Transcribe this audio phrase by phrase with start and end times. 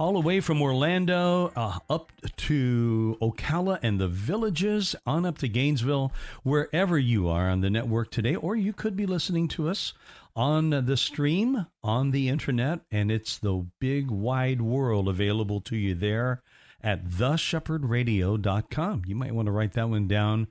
[0.00, 5.46] All the way from Orlando uh, up to Ocala and the villages, on up to
[5.46, 6.10] Gainesville,
[6.42, 9.92] wherever you are on the network today, or you could be listening to us
[10.34, 15.94] on the stream on the internet, and it's the big wide world available to you
[15.94, 16.42] there
[16.82, 19.02] at theshepherdradio.com.
[19.04, 20.46] You might want to write that one down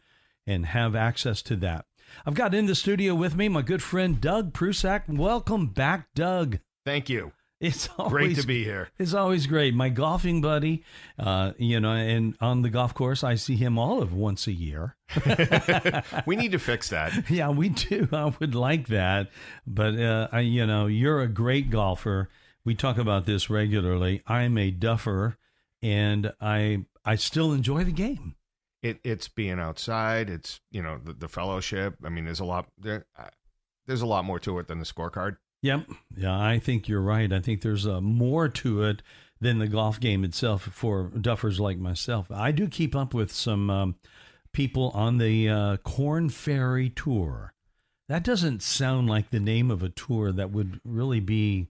[0.45, 1.85] and have access to that.
[2.23, 5.09] I've got in the studio with me my good friend Doug Prusak.
[5.09, 6.59] Welcome back, Doug.
[6.85, 7.31] Thank you.
[7.59, 8.89] It's always, great to be here.
[8.97, 9.73] It's always great.
[9.73, 10.83] My golfing buddy,
[11.17, 14.51] uh, you know, and on the golf course, I see him all of once a
[14.51, 14.95] year.
[16.25, 17.29] we need to fix that.
[17.29, 18.07] Yeah, we do.
[18.11, 19.29] I would like that,
[19.67, 22.29] but uh, I, you know, you're a great golfer.
[22.63, 24.21] We talk about this regularly.
[24.27, 25.37] I'm a duffer,
[25.81, 28.35] and I I still enjoy the game.
[28.81, 30.29] It, it's being outside.
[30.29, 31.95] It's you know the, the fellowship.
[32.05, 33.05] I mean, there's a lot there.
[33.17, 33.29] Uh,
[33.87, 35.37] there's a lot more to it than the scorecard.
[35.61, 35.89] Yep.
[36.15, 37.31] Yeah, I think you're right.
[37.31, 39.01] I think there's uh, more to it
[39.41, 42.29] than the golf game itself for duffers like myself.
[42.31, 43.95] I do keep up with some um,
[44.53, 47.53] people on the uh, Korn Ferry Tour.
[48.07, 51.67] That doesn't sound like the name of a tour that would really be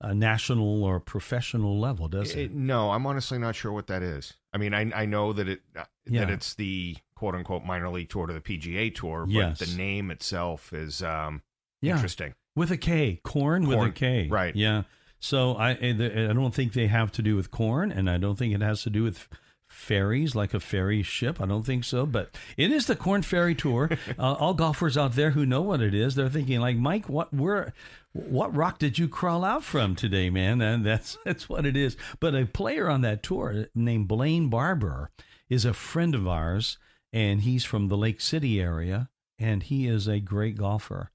[0.00, 2.38] a national or professional level, does it?
[2.38, 2.54] it?
[2.54, 4.34] No, I'm honestly not sure what that is.
[4.52, 6.20] I mean, I I know that it uh, yeah.
[6.20, 9.58] that it's the quote unquote minor league tour to the PGA tour, but yes.
[9.60, 11.42] the name itself is um,
[11.80, 11.94] yeah.
[11.94, 14.56] interesting with a K, corn, corn, with a K, right?
[14.56, 14.82] Yeah.
[15.20, 18.54] So I I don't think they have to do with corn, and I don't think
[18.54, 19.28] it has to do with
[19.68, 21.40] ferries like a ferry ship.
[21.40, 23.90] I don't think so, but it is the Korn Ferry Tour.
[24.18, 27.32] uh, all golfers out there who know what it is, they're thinking like, Mike, what
[27.32, 27.72] where,
[28.12, 30.60] what rock did you crawl out from today, man?
[30.60, 31.96] And that's that's what it is.
[32.20, 35.10] But a player on that tour named Blayne Barber
[35.48, 36.78] is a friend of ours,
[37.12, 39.08] and he's from the Lake City area,
[39.38, 41.10] and he is a great golfer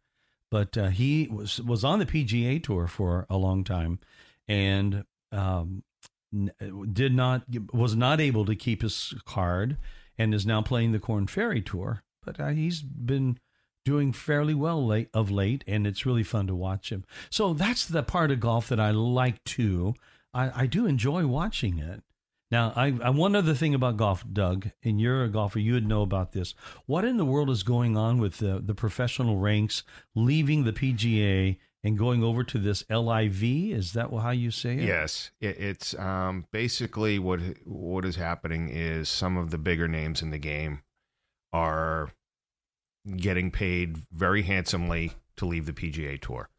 [0.51, 3.99] but uh, he was was on the PGA Tour for a long time,
[4.47, 5.83] and um,
[6.93, 9.77] did not was not able to keep his card,
[10.17, 12.03] and is now playing the Korn Ferry Tour.
[12.23, 13.39] But uh, he's been
[13.85, 17.05] doing fairly well late of late, and it's really fun to watch him.
[17.29, 19.95] So that's the part of golf that I like too.
[20.33, 22.03] I, I do enjoy watching it.
[22.51, 25.87] Now, I, I one other thing about golf, Doug, and you're a golfer, you would
[25.87, 26.53] know about this.
[26.85, 29.83] What in the world is going on with the, the professional ranks
[30.15, 33.43] leaving the PGA and going over to this LIV?
[33.43, 34.83] Is that how you say it?
[34.83, 40.21] Yes, it, it's um, basically what what is happening is some of the bigger names
[40.21, 40.81] in the game
[41.53, 42.11] are
[43.17, 46.49] getting paid very handsomely to leave the PGA Tour,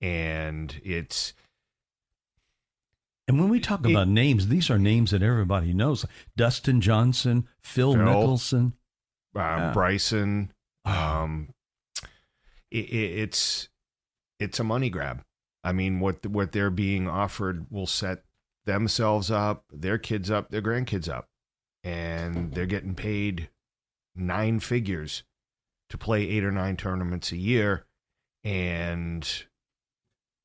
[0.00, 1.32] and it's
[3.28, 6.04] and when we talk about names, these are names that everybody knows:
[6.36, 8.72] Dustin Johnson, Phil, Phil Mickelson,
[9.36, 9.72] uh, yeah.
[9.72, 10.52] Bryson.
[10.84, 11.50] Um,
[12.70, 13.68] it, it's
[14.40, 15.22] it's a money grab.
[15.62, 18.24] I mean, what what they're being offered will set
[18.64, 21.28] themselves up, their kids up, their grandkids up,
[21.84, 23.50] and they're getting paid
[24.16, 25.22] nine figures
[25.90, 27.86] to play eight or nine tournaments a year,
[28.42, 29.44] and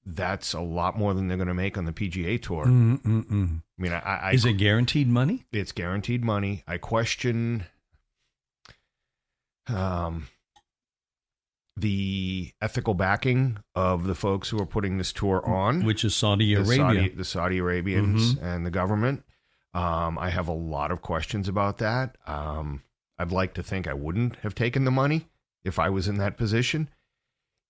[0.07, 2.65] that's a lot more than they're going to make on the PGA Tour.
[2.65, 3.61] Mm-mm-mm.
[3.77, 5.45] I mean, I, I, is it guaranteed money?
[5.51, 6.63] It's guaranteed money.
[6.65, 7.65] I question
[9.67, 10.27] um,
[11.75, 16.55] the ethical backing of the folks who are putting this tour on, which is Saudi
[16.55, 18.45] the Arabia, Saudi, the Saudi Arabians, mm-hmm.
[18.45, 19.23] and the government.
[19.73, 22.15] Um, I have a lot of questions about that.
[22.25, 22.81] Um,
[23.19, 25.27] I'd like to think I wouldn't have taken the money
[25.65, 26.89] if I was in that position.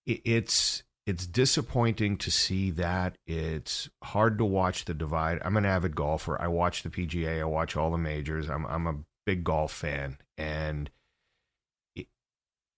[0.06, 3.18] It, it's it's disappointing to see that.
[3.26, 5.40] It's hard to watch the divide.
[5.44, 6.40] I'm an avid golfer.
[6.40, 7.40] I watch the PGA.
[7.40, 8.50] I watch all the majors.
[8.50, 10.92] I'm I'm a big golf fan, and
[11.96, 12.08] it,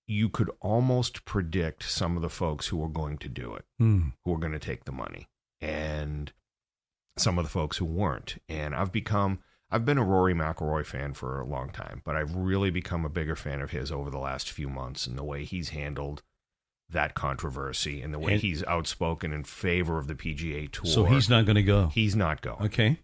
[0.05, 4.13] you could almost predict some of the folks who are going to do it, mm.
[4.23, 5.27] who are going to take the money,
[5.59, 6.31] and
[7.17, 8.37] some of the folks who weren't.
[8.47, 9.39] And I've become
[9.71, 13.09] I've been a Rory McIlroy fan for a long time, but I've really become a
[13.09, 16.21] bigger fan of his over the last few months and the way he's handled
[16.91, 20.85] that controversy and the way and, he's outspoken in favor of the PGA Tour.
[20.85, 21.87] So he's not going to go.
[21.87, 22.65] He's not going.
[22.65, 22.99] Okay.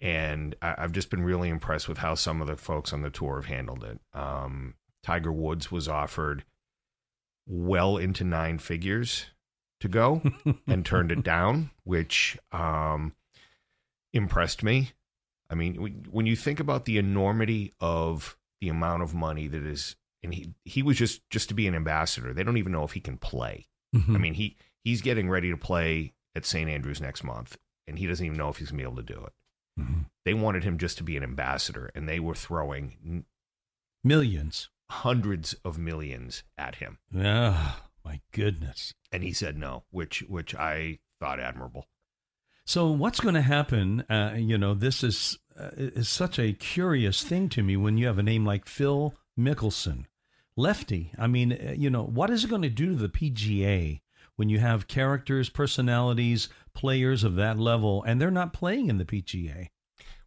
[0.00, 3.10] And I, have just been really impressed with how some of the folks on the
[3.10, 3.98] tour have handled it.
[4.14, 6.44] Um, Tiger Woods was offered
[7.46, 9.26] well into nine figures
[9.80, 10.22] to go
[10.66, 13.14] and turned it down, which um,
[14.12, 14.92] impressed me.
[15.50, 19.96] I mean, when you think about the enormity of the amount of money that is,
[20.22, 22.32] and he he was just just to be an ambassador.
[22.34, 23.66] They don't even know if he can play.
[23.94, 24.14] Mhm.
[24.14, 26.68] I mean, he he's getting ready to play at St.
[26.68, 27.56] Andrews next month,
[27.86, 29.32] and he doesn't even know if he's gonna be able to do it.
[29.80, 30.06] Mhm.
[30.24, 33.24] They wanted him just to be an ambassador, and they were throwing
[34.04, 34.68] millions.
[34.90, 38.94] hundreds of millions at him, Ah, my goodness.
[39.12, 41.86] and he said no, which which I thought admirable.
[42.64, 44.00] So what's going to happen?
[44.10, 48.06] Uh, you know, this is uh, is such a curious thing to me when you
[48.06, 50.04] have a name like Phil Mickelson,
[50.56, 51.12] lefty.
[51.18, 54.00] I mean, uh, you know, what is it going to do to the PGA
[54.36, 59.04] when you have characters, personalities, players of that level, and they're not playing in the
[59.04, 59.68] PGA?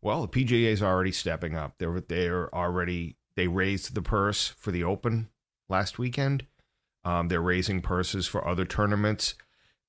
[0.02, 1.76] Well, the PGA is already stepping up.
[1.78, 5.30] They're they're already they raised the purse for the Open
[5.70, 6.46] last weekend.
[7.04, 9.36] Um, they're raising purses for other tournaments,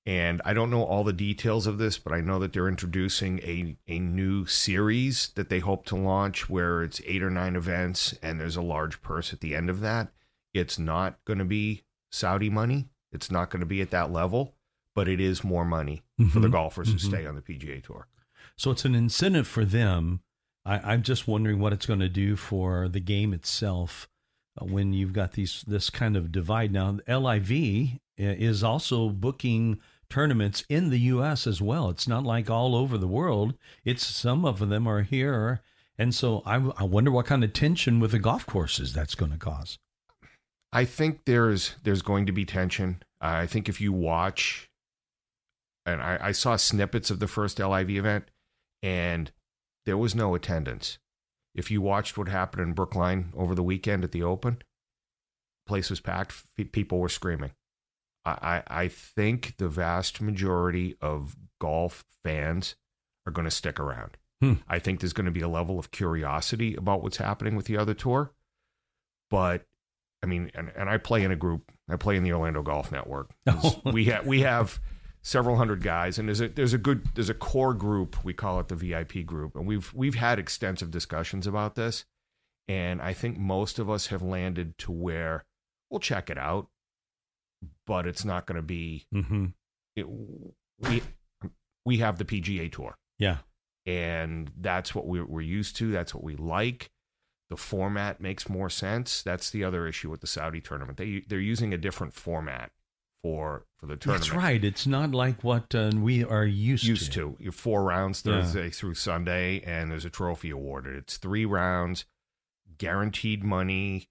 [0.04, 3.38] and I don't know all the details of this, but I know that they're introducing
[3.40, 8.14] a a new series that they hope to launch where it's eight or nine events,
[8.22, 10.12] and there's a large purse at the end of that.
[10.54, 12.88] It's not going to be Saudi money.
[13.12, 14.54] It's not going to be at that level,
[14.94, 16.52] but it is more money for the Mhm.
[16.52, 17.00] golfers who Mhm.
[17.00, 18.08] stay on the PGA tour.
[18.56, 20.20] So it's an incentive for them.
[20.64, 24.08] I, I'm just wondering what it's going to do for the game itself
[24.60, 26.70] uh, when you've got these this kind of divide.
[26.72, 29.80] Now, LIV is also booking
[30.12, 31.46] tournaments in the U.S.
[31.46, 31.88] as well.
[31.88, 33.54] It's not like all over the world.
[33.82, 35.62] It's some of them are here,
[35.96, 39.32] and so I, I wonder what kind of tension with the golf courses that's going
[39.32, 39.78] to cause.
[40.70, 43.02] I think there's there's going to be tension.
[43.22, 44.70] I think if you watch,
[45.86, 48.24] and I, I saw snippets of the first LIV event,
[48.82, 49.30] and
[49.86, 50.98] there was no attendance.
[51.54, 54.60] If you watched what happened in Brookline over the weekend at the Open,
[55.66, 56.34] place was packed.
[56.72, 57.52] People were screaming.
[58.24, 62.76] I, I think the vast majority of golf fans
[63.26, 64.16] are going to stick around.
[64.40, 64.54] Hmm.
[64.68, 67.76] I think there's going to be a level of curiosity about what's happening with the
[67.76, 68.32] other tour,
[69.30, 69.66] but
[70.22, 71.70] I mean, and, and I play in a group.
[71.88, 73.30] I play in the Orlando Golf Network.
[73.48, 73.80] Oh.
[73.92, 74.80] we have we have
[75.22, 78.24] several hundred guys, and there's a there's a good there's a core group.
[78.24, 82.04] We call it the VIP group, and we've we've had extensive discussions about this.
[82.68, 85.44] And I think most of us have landed to where
[85.90, 86.68] we'll check it out,
[87.86, 89.06] but it's not going to be.
[89.14, 89.46] Mm-hmm.
[89.96, 90.06] It,
[90.78, 91.02] we
[91.84, 93.38] we have the PGA Tour Yeah.
[93.86, 95.90] and that's what we're, we're used to.
[95.90, 96.90] That's what we like.
[97.50, 99.22] The format makes more sense.
[99.22, 100.96] That's the other issue with the Saudi tournament.
[100.96, 102.70] They they're using a different format
[103.22, 104.30] for for the tournament.
[104.30, 104.64] That's right.
[104.64, 108.40] It's not like what uh, we are used, Used to you four rounds Yeah.
[108.40, 110.96] Thursday through Sunday, and there's a trophy awarded.
[110.96, 112.06] It's three rounds,
[112.78, 114.08] guaranteed money.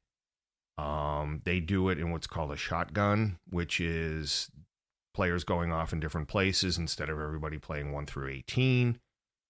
[0.81, 4.50] Um, they do it in what's called a shotgun, which is
[5.13, 9.00] players going off in different places instead of everybody playing one through eighteen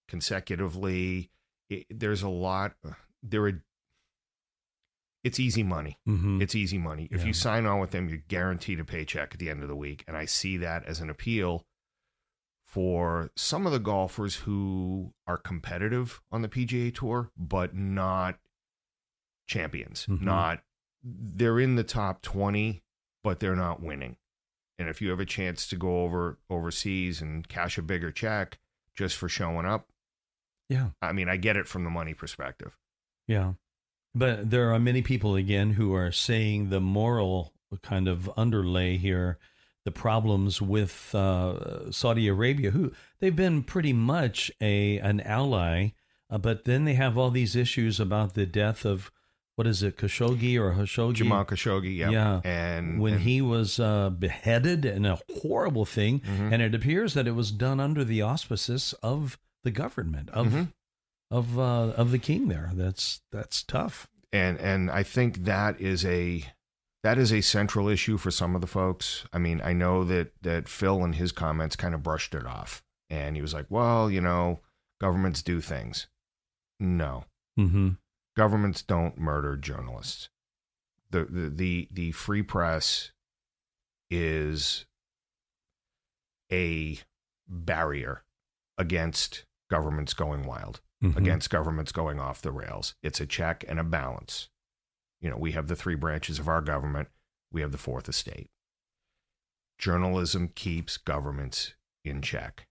[0.09, 1.29] consecutively.
[1.69, 2.73] It, there's a lot.
[3.23, 3.63] There are.
[5.23, 5.99] It's easy money.
[6.09, 6.41] Mm-hmm.
[6.41, 7.07] It's easy money.
[7.11, 7.27] If Yeah.
[7.27, 10.03] you sign on with them, you're guaranteed a paycheck at the end of the week.
[10.07, 11.63] And I see that as an appeal
[12.65, 18.39] for some of the golfers who are competitive on the PGA Tour, but not
[19.47, 20.07] champions.
[20.07, 20.21] Mhm.
[20.21, 20.63] Not
[21.03, 22.81] they're in the top 20,
[23.23, 24.17] but they're not winning.
[24.79, 28.59] And if you have a chance to go over overseas and cash a bigger check
[28.95, 29.89] just for showing up,
[30.69, 30.89] yeah.
[31.01, 32.77] I mean, I get it from the money perspective.
[33.27, 33.53] Yeah.
[34.15, 39.37] But there are many people, again, who are saying the moral kind of underlay here,
[39.85, 45.89] the problems with uh, Saudi Arabia, who they've been pretty much a an ally,
[46.29, 49.11] uh, but then they have all these issues about the death of,
[49.61, 51.13] what is it, Khashoggi or Khashoggi?
[51.13, 52.09] Jamal Khashoggi, yeah.
[52.09, 52.41] Yeah.
[52.43, 56.51] And when and- he was uh, beheaded and a horrible thing, Mhm.
[56.51, 60.73] and it appears that it was done under the auspices of the government of Mhm.
[61.29, 62.47] of uh, of the king.
[62.47, 64.07] There, that's that's tough.
[64.33, 66.43] and and I think that is a
[67.03, 69.25] that is a central issue for some of the folks.
[69.31, 72.81] I mean, I know that that Phil in his comments kind of brushed it off,
[73.11, 74.61] and he was like, "Well, you know,
[74.99, 76.07] governments do things."
[76.79, 77.25] No,
[77.59, 77.89] Mm-hmm.
[78.35, 80.29] Governments don't murder journalists.
[81.09, 83.11] The the the, the free press
[84.09, 84.85] is
[86.51, 86.99] a
[87.47, 88.23] barrier
[88.77, 91.17] against governments going wild Mm-hmm.
[91.17, 92.93] against governments going off the rails.
[93.01, 94.49] It's a check and a balance.
[95.19, 97.07] You know, we have the three branches of our government,
[97.51, 98.51] we have the fourth estate.
[99.79, 101.73] Journalism keeps governments
[102.05, 102.67] in check.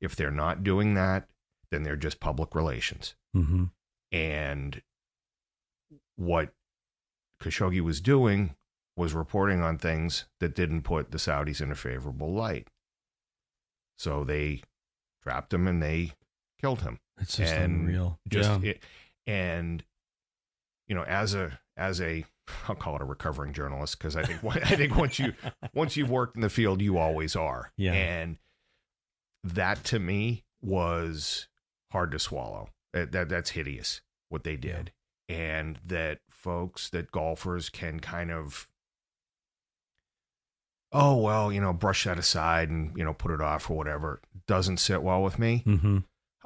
[0.00, 1.26] If they're not doing that,
[1.72, 3.16] then they're just public relations.
[3.36, 3.64] Mm-hmm.
[4.12, 4.82] And
[6.16, 6.52] what
[7.42, 8.54] Khashoggi was doing
[8.96, 12.68] was reporting on things that didn't put the Saudis in a favorable light.
[13.96, 14.62] So they
[15.22, 16.12] trapped him and they
[16.60, 16.98] killed him.
[17.20, 18.18] It's just and unreal.
[18.28, 18.70] Just yeah.
[18.70, 18.82] it,
[19.26, 19.84] and
[20.86, 22.24] you know, as a as a
[22.68, 25.34] I'll call it a recovering journalist because I think I think once you
[25.74, 27.72] once you've worked in the field, you always are.
[27.76, 27.92] Yeah.
[27.92, 28.38] And
[29.44, 31.48] that to me was
[31.92, 32.70] hard to swallow.
[32.92, 34.92] That, that that's hideous what they did,
[35.28, 38.68] and that folks that golfers can kind of
[40.92, 44.22] oh well you know brush that aside and you know put it off or whatever
[44.46, 45.98] doesn't sit well with me mm-hmm.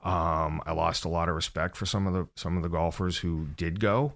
[0.08, 3.18] um, I lost a lot of respect for some of the some of the golfers
[3.18, 4.14] who did go.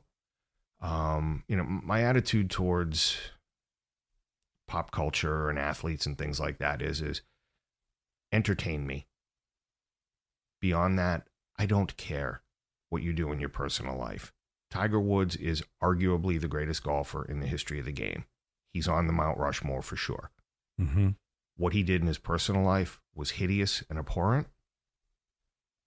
[0.80, 3.16] Um, you know, my attitude towards
[4.68, 7.22] pop culture and athletes and things like that is is
[8.32, 9.06] entertain me.
[10.60, 11.26] Beyond that,
[11.58, 12.42] I don't care
[12.90, 14.32] what you do in your personal life.
[14.70, 18.24] Tiger Woods is arguably the greatest golfer in the history of the game.
[18.72, 20.30] He's on the Mount Rushmore for sure.
[20.80, 21.10] Mm-hmm.
[21.56, 24.48] What he did in his personal life was hideous and abhorrent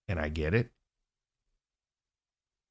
[0.10, 0.72] and I get it.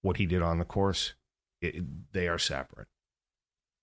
[0.02, 1.14] What he did on the course,
[1.62, 2.88] it, they are separate.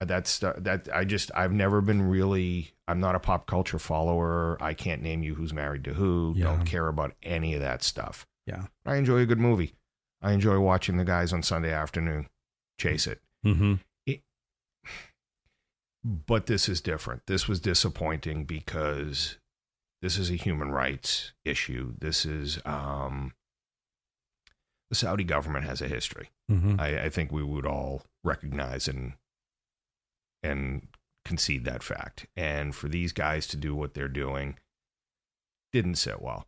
[0.01, 0.89] That's that.
[0.93, 2.74] I just I've never been really.
[2.88, 4.57] I'm not a pop culture follower.
[4.62, 6.34] I can't name you who's married to who.
[6.36, 6.45] Yeah.
[6.45, 8.27] Don't care about any of that stuff.
[8.45, 8.65] Yeah.
[8.85, 9.75] I enjoy a good movie.
[10.21, 12.27] I enjoy watching the guys on Sunday afternoon
[12.79, 13.21] chase it.
[13.45, 13.75] Mm-hmm.
[16.03, 17.23] But this is different.
[17.25, 19.37] This was disappointing because
[20.03, 21.93] this is a human rights issue.
[21.97, 23.33] This is um,
[24.91, 26.29] the Saudi government has a history.
[26.51, 26.79] Mm-hmm.
[26.79, 29.13] I, I think we would all recognize and
[30.43, 30.89] and
[31.23, 32.27] concede that fact.
[32.37, 34.59] And for these guys to do what they're doing
[35.73, 36.45] didn't sit well.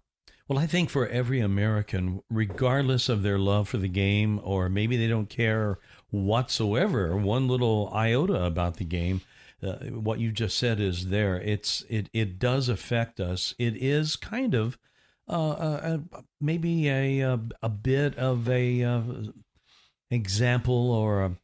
[0.48, 4.96] Well, I think for every American, regardless of their love for the game, or maybe
[4.96, 5.78] they don't care
[6.10, 9.22] whatsoever, one little iota about the game,
[9.62, 11.36] uh, what you just said is there.
[11.42, 13.56] It's it it does affect us.
[13.60, 14.78] It is kind of
[15.28, 15.98] uh, uh,
[16.40, 19.02] maybe a, a a bit of a uh,
[20.12, 21.36] example or a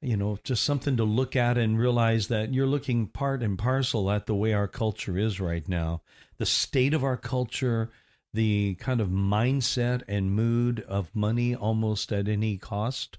[0.00, 4.10] you know just something to look at and realize that you're looking part and parcel
[4.10, 6.02] at the way our culture is right now,
[6.38, 7.90] the state of our culture
[8.32, 13.18] the kind of mindset and mood of money almost at any cost.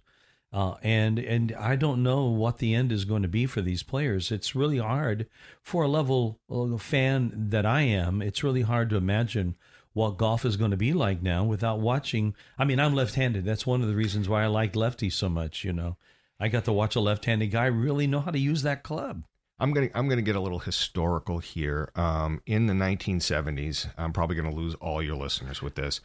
[0.51, 3.83] Uh, and and I don't know what the end is going to be for these
[3.83, 4.31] players.
[4.31, 5.27] It's really hard
[5.61, 8.21] for a level uh, fan that I am.
[8.21, 9.55] It's really hard to imagine
[9.93, 12.33] what golf is going to be like now without watching.
[12.57, 13.45] I mean, I'm left-handed.
[13.45, 15.63] That's one of the reasons why I like lefties so much.
[15.63, 15.97] You know,
[16.39, 19.25] I got to watch a left-handed guy really know how to use that club.
[19.59, 21.91] I'm gonna I'm gonna get a little historical here.
[21.95, 26.01] Um, in the 1970s, I'm probably gonna lose all your listeners with this,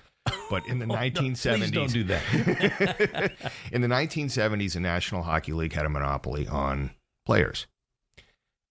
[0.50, 3.32] but in the Oh, 1970s, please don't do that.
[3.72, 6.90] in the 1970s, the National Hockey League had a monopoly on
[7.26, 7.66] players.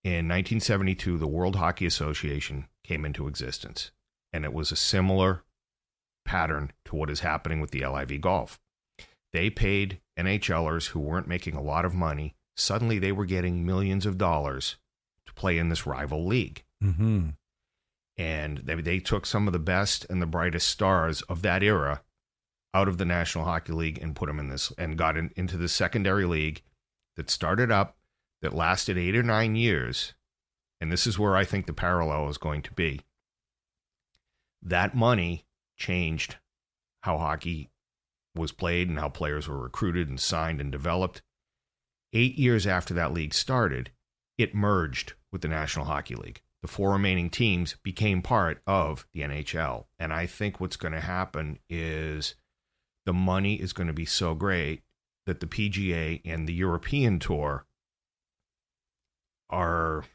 [0.03, 3.91] In 1972, the World Hockey Association came into existence,
[4.33, 5.43] and it was a similar
[6.25, 8.59] pattern to what is happening with the LIV golf.
[9.31, 12.35] They paid NHLers who weren't making a lot of money.
[12.55, 14.77] Suddenly, they were getting millions of dollars
[15.25, 17.29] to play in this rival league mm-hmm.
[18.17, 22.01] and they, they took some of the best and the brightest stars of that era
[22.73, 25.57] out of the National Hockey League and put them in this and got in, into
[25.57, 26.61] the secondary league
[27.15, 27.97] that started up
[28.41, 30.13] that lasted eight or nine years.
[30.81, 33.01] And this is where I think the parallel is going to be.
[34.61, 35.45] That money
[35.77, 36.37] changed
[37.01, 37.69] how hockey
[38.35, 41.21] was played and how players were recruited and signed and developed.
[42.13, 43.91] Eight years after that league started,
[44.37, 46.41] it merged with the National Hockey League.
[46.61, 49.85] The four remaining teams became part of the NHL.
[49.99, 52.35] And I think what's going to happen is
[53.05, 54.83] the money is going to be so great
[55.25, 57.65] that the PGA and the European Tour
[59.49, 60.05] are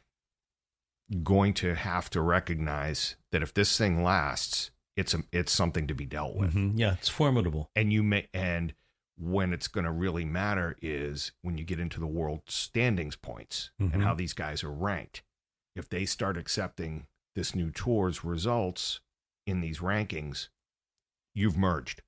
[1.23, 5.93] going to have to recognize that if this thing lasts, it's a, it's something to
[5.93, 6.53] be dealt with.
[6.53, 6.73] Mhm.
[6.77, 7.69] Yeah, it's formidable.
[7.75, 8.73] And you may and
[9.19, 13.71] when it's going to really matter is when you get into the world standings points
[13.79, 13.93] Mhm.
[13.93, 15.23] and how these guys are ranked.
[15.75, 19.01] If they start accepting this new tour's results
[19.45, 20.47] in these rankings,
[21.33, 22.01] you've merged.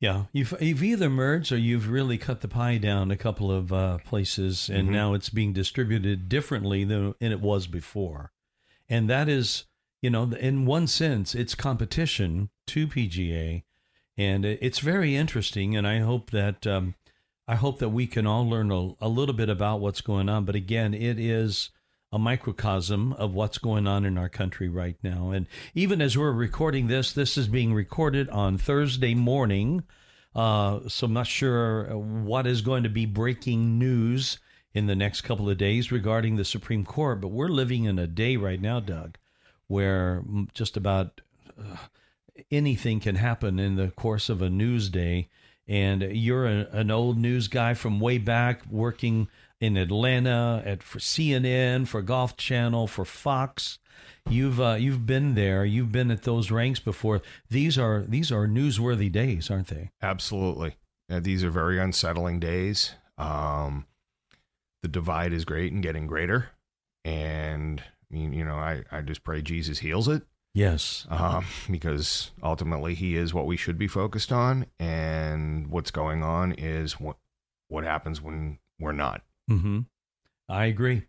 [0.00, 3.72] Yeah, you've you've either merged or you've really cut the pie down a couple of
[3.72, 4.92] uh, places, and Mhm.
[4.92, 8.32] now it's being distributed differently than it was before,
[8.88, 9.64] and that is,
[10.02, 13.64] you know, in one sense, it's competition to PGA,
[14.16, 16.94] and it's very interesting, and I hope that um,
[17.46, 20.44] I hope that we can all learn a, a little bit about what's going on.
[20.44, 21.70] But again, it is
[22.12, 25.30] a microcosm of what's going on in our country right now.
[25.30, 29.82] And even as we're recording this, this is being recorded on Thursday morning.
[30.32, 34.38] Uh, so I'm not sure what is going to be breaking news
[34.72, 37.20] in the next couple of days regarding the Supreme Court.
[37.20, 39.18] But we're living in a day right now, Doug,
[39.66, 40.22] where
[40.54, 41.20] just about
[41.58, 41.76] uh,
[42.50, 45.28] anything can happen in the course of a news day.
[45.66, 49.28] And you're a, an old news guy from way back, working
[49.60, 53.78] in Atlanta at for CNN, for Golf Channel, for Fox.
[54.28, 55.64] You've uh, you've been there.
[55.64, 57.22] You've been at those ranks before.
[57.50, 59.90] These are these are newsworthy days, aren't they?
[60.02, 60.76] Absolutely.
[61.08, 62.94] Yeah, these are very unsettling days.
[63.18, 63.86] Um,
[64.82, 66.50] the divide is great and getting greater.
[67.04, 70.22] And I mean, you know, I, I just pray Jesus heals it.
[70.54, 71.06] Yes.
[71.10, 74.66] Um, because ultimately he is what we should be focused on.
[74.78, 77.16] And what's going on is what,
[77.68, 79.22] what happens when we're not.
[79.50, 79.80] Mm-hmm.
[80.48, 81.02] I agree.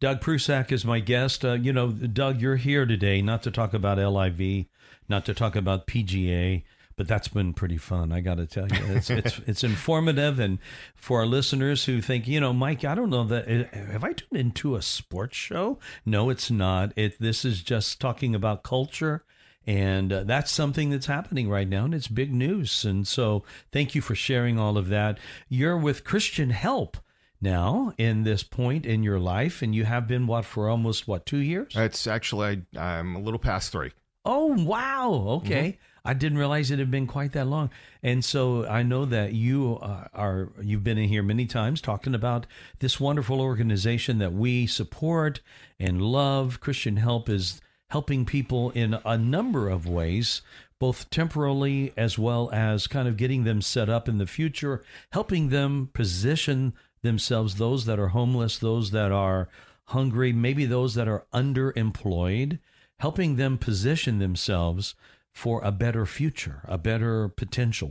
[0.00, 1.44] Doug Prusak is my guest.
[1.44, 4.66] Uh, you know, Doug, you're here today not to talk about LIV,
[5.08, 6.64] not to talk about PGA,
[6.98, 8.10] but that's been pretty fun.
[8.12, 10.58] I got to tell you, it's it's it's informative, and
[10.96, 14.12] for our listeners who think, you know, Mike, I don't know that uh, have I
[14.12, 15.78] tuned into a sports show?
[16.04, 16.92] No, it's not.
[16.96, 19.24] It this is just talking about culture.
[19.66, 22.86] And uh, that's something that's happening right now, and it's big news.
[22.86, 25.18] And so, thank you for sharing all of that.
[25.50, 26.96] You're with Christian Help
[27.38, 31.26] now in this point in your life, and you have been what for almost what
[31.26, 31.74] two years?
[31.76, 33.92] It's actually I, I'm a little past three.
[34.24, 35.40] Oh wow!
[35.42, 35.97] Okay, mm-hmm.
[36.08, 37.68] I didn't realize it had been quite that long.
[38.02, 42.46] And so I know that you are you've been in here many times talking about
[42.78, 45.42] this wonderful organization that we support
[45.78, 46.60] and love.
[46.60, 47.60] Christian Help is
[47.90, 50.40] helping people in a number of ways,
[50.78, 55.50] both temporarily as well as kind of getting them set up in the future, helping
[55.50, 56.72] them position
[57.02, 59.50] themselves, those that are homeless, those that are
[59.88, 62.60] hungry, maybe those that are underemployed,
[62.98, 64.94] helping them position themselves
[65.38, 67.88] for a better future, a better potential?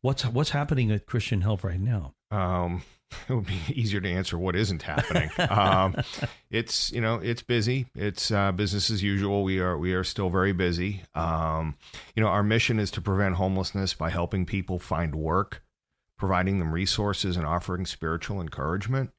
[0.00, 2.14] What's what's happening at Christian Help right now?
[2.32, 2.82] Um,
[3.28, 5.30] it would be easier to answer what isn't happening.
[5.48, 5.94] um,
[6.50, 7.86] it's you know it's busy.
[7.94, 9.44] It's uh, business as usual.
[9.44, 11.04] We are we are still very busy.
[11.14, 11.76] Um,
[12.16, 15.62] you know our mission is to prevent homelessness by helping people find work,
[16.18, 19.10] providing them resources, and offering spiritual encouragement.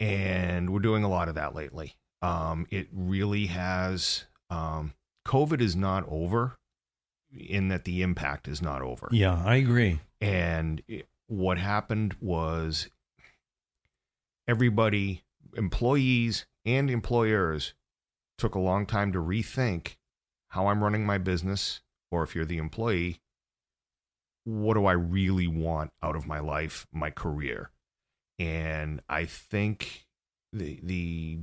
[0.00, 1.94] And we're doing a lot of that lately.
[2.20, 4.24] Um, it really has.
[4.50, 6.56] Um, COVID is not over
[7.32, 9.08] in that the impact is not over.
[9.10, 10.00] Yeah, I agree.
[10.20, 12.88] And it, what happened was
[14.48, 15.22] everybody,
[15.56, 17.74] employees and employers,
[18.36, 19.96] took a long time to rethink
[20.48, 23.20] how I'm running my business, or if you're the employee,
[24.44, 27.70] what do I really want out of my life, my career?
[28.38, 30.06] And I think
[30.52, 31.38] the the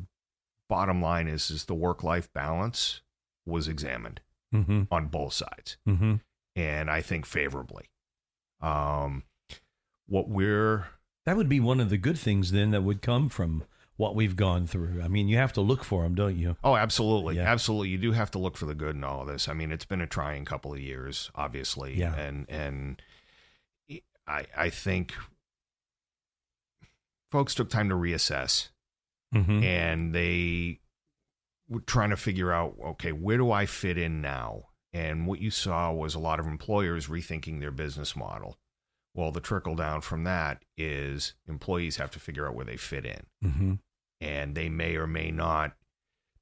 [0.67, 3.01] bottom line is is the work life balance
[3.45, 4.19] was examined
[4.53, 4.83] mm-hmm.
[4.91, 6.15] on both sides, mm-hmm.
[6.55, 7.89] and I think favorably.
[8.61, 9.23] Um,
[10.07, 10.87] what we're
[11.25, 13.63] that would be one of the good things then that would come from
[13.97, 15.01] what we've gone through.
[15.03, 16.55] I mean, you have to look for them, don't you?
[16.63, 17.51] Oh, absolutely, yeah.
[17.51, 17.89] absolutely.
[17.89, 19.49] You do have to look for the good in all of this.
[19.49, 22.15] I mean, it's been a trying couple of years, obviously, yeah.
[22.15, 23.01] and and
[24.27, 25.13] I I think
[27.31, 28.69] folks took time to reassess,
[29.33, 29.63] mm-hmm.
[29.63, 30.79] and they
[31.85, 34.63] trying to figure out okay, where do I fit in now?
[34.93, 38.57] And what you saw was a lot of employers rethinking their business model.
[39.13, 43.05] Well, the trickle down from that is employees have to figure out where they fit
[43.05, 43.25] in.
[43.43, 43.73] Mm-hmm.
[44.21, 45.73] And they may or may not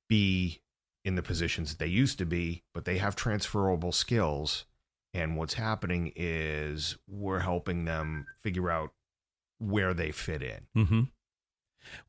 [0.08, 0.62] be
[1.04, 4.66] in the positions that they used to be, but they have transferable skills.
[5.14, 8.92] And what's happening is we're helping them figure out
[9.60, 10.68] where they fit in.
[10.76, 11.02] Mm-hmm.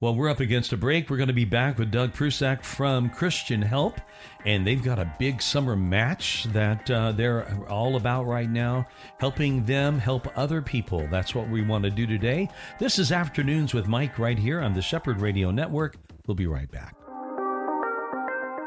[0.01, 1.09] Well, we're up against a break.
[1.09, 4.01] We're going to be back with Doug Prusak from Christian Help,
[4.45, 8.87] and they've got a big summer match that uh, they're all about right now,
[9.19, 11.07] helping them help other people.
[11.11, 12.49] That's what we want to do today.
[12.79, 15.97] This is Afternoons with Mike right here on the Shepherd Radio Network.
[16.27, 16.95] We'll be right back.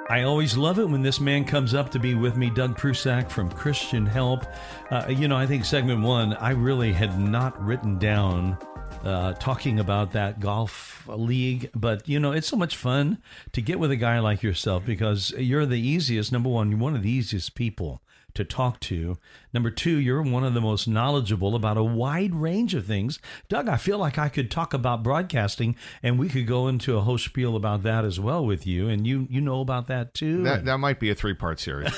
[0.09, 3.29] I always love it when this man comes up to be with me, Doug Prusak
[3.29, 4.43] from Christian Help.
[4.89, 8.57] Uh, you know, I think segment one, I really had not written down
[9.03, 11.69] uh, talking about that golf league.
[11.73, 13.21] But, you know, it's so much fun
[13.53, 16.95] to get with a guy like yourself because you're the easiest, number one, you're one
[16.95, 18.01] of the easiest people
[18.33, 19.17] to talk to.
[19.53, 23.19] Number two, you're one of the most knowledgeable about a wide range of things.
[23.47, 27.01] Doug, I feel like I could talk about broadcasting and we could go into a
[27.01, 28.87] whole spiel about that as well with you.
[28.89, 30.43] And you you know about that too.
[30.43, 31.93] That, that might be a three part series.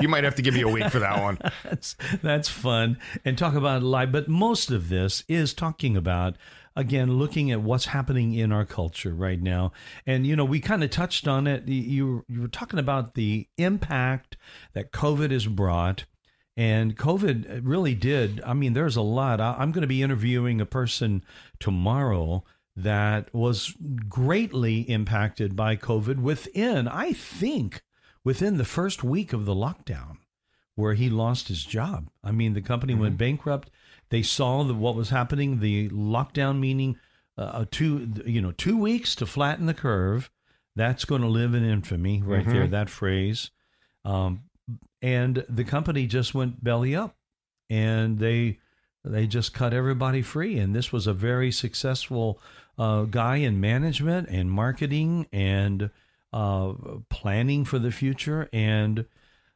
[0.00, 1.38] you might have to give me a week for that one.
[1.64, 2.98] that's, that's fun.
[3.24, 4.10] And talk about life.
[4.12, 6.36] But most of this is talking about
[6.76, 9.72] again looking at what's happening in our culture right now
[10.06, 13.48] and you know we kind of touched on it you you were talking about the
[13.58, 14.36] impact
[14.72, 16.04] that covid has brought
[16.60, 20.66] and covid really did i mean there's a lot i'm going to be interviewing a
[20.66, 21.24] person
[21.58, 22.44] tomorrow
[22.76, 23.74] that was
[24.08, 27.82] greatly impacted by covid within i think
[28.24, 30.16] within the first week of the lockdown
[30.80, 32.08] where he lost his job.
[32.24, 33.70] I mean, the company went bankrupt.
[34.08, 35.60] They saw the, what was happening.
[35.60, 36.98] The lockdown meaning
[37.36, 40.30] uh, two, you know, two weeks to flatten the curve.
[40.76, 42.66] That's going to live in infamy right there.
[42.66, 43.50] That phrase,
[44.04, 44.44] um,
[45.02, 47.16] and the company just went belly up,
[47.68, 48.58] and they
[49.04, 50.58] they just cut everybody free.
[50.58, 52.40] And this was a very successful
[52.78, 55.90] uh, guy in management and marketing and
[56.32, 56.72] uh,
[57.08, 58.48] planning for the future.
[58.52, 59.06] And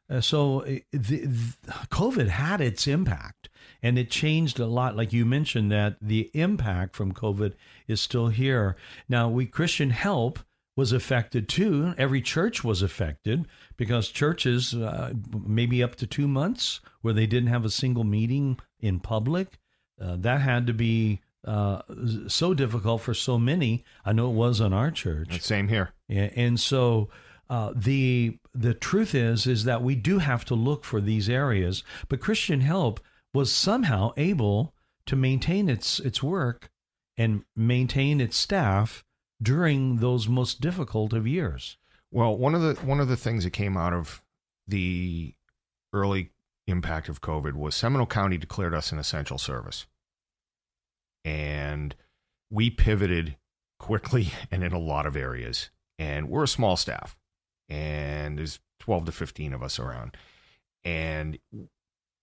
[0.09, 1.55] uh, so uh, the, the,
[1.89, 3.49] COVID had its impact
[3.81, 4.95] and it changed a lot.
[4.95, 7.53] Like you mentioned, that the impact from COVID
[7.87, 8.75] is still here.
[9.07, 10.39] Now, we Christian Help
[10.75, 11.93] was affected too.
[11.97, 13.45] Every church was affected
[13.77, 15.13] because churches, uh,
[15.45, 19.59] maybe up to two months, where they didn't have a single meeting in public,
[20.01, 21.81] uh, that had to be uh,
[22.27, 23.83] so difficult for so many.
[24.03, 25.41] I know it was on our church.
[25.41, 25.93] Same here.
[26.09, 27.09] Yeah, and so
[27.49, 31.83] uh, the the truth is is that we do have to look for these areas.
[32.09, 32.99] But Christian Help
[33.33, 34.73] was somehow able
[35.05, 36.69] to maintain its its work
[37.17, 39.04] and maintain its staff
[39.41, 41.77] during those most difficult of years.
[42.11, 44.21] Well, one of the one of the things that came out of
[44.67, 45.33] the
[45.93, 46.31] early
[46.67, 49.85] impact of COVID was Seminole County declared us an essential service.
[51.23, 51.95] And
[52.51, 53.37] we pivoted
[53.79, 55.69] quickly and in a lot of areas.
[55.97, 57.15] And we're a small staff.
[57.69, 60.15] And there's 12 to 15 of us around.
[60.83, 61.39] And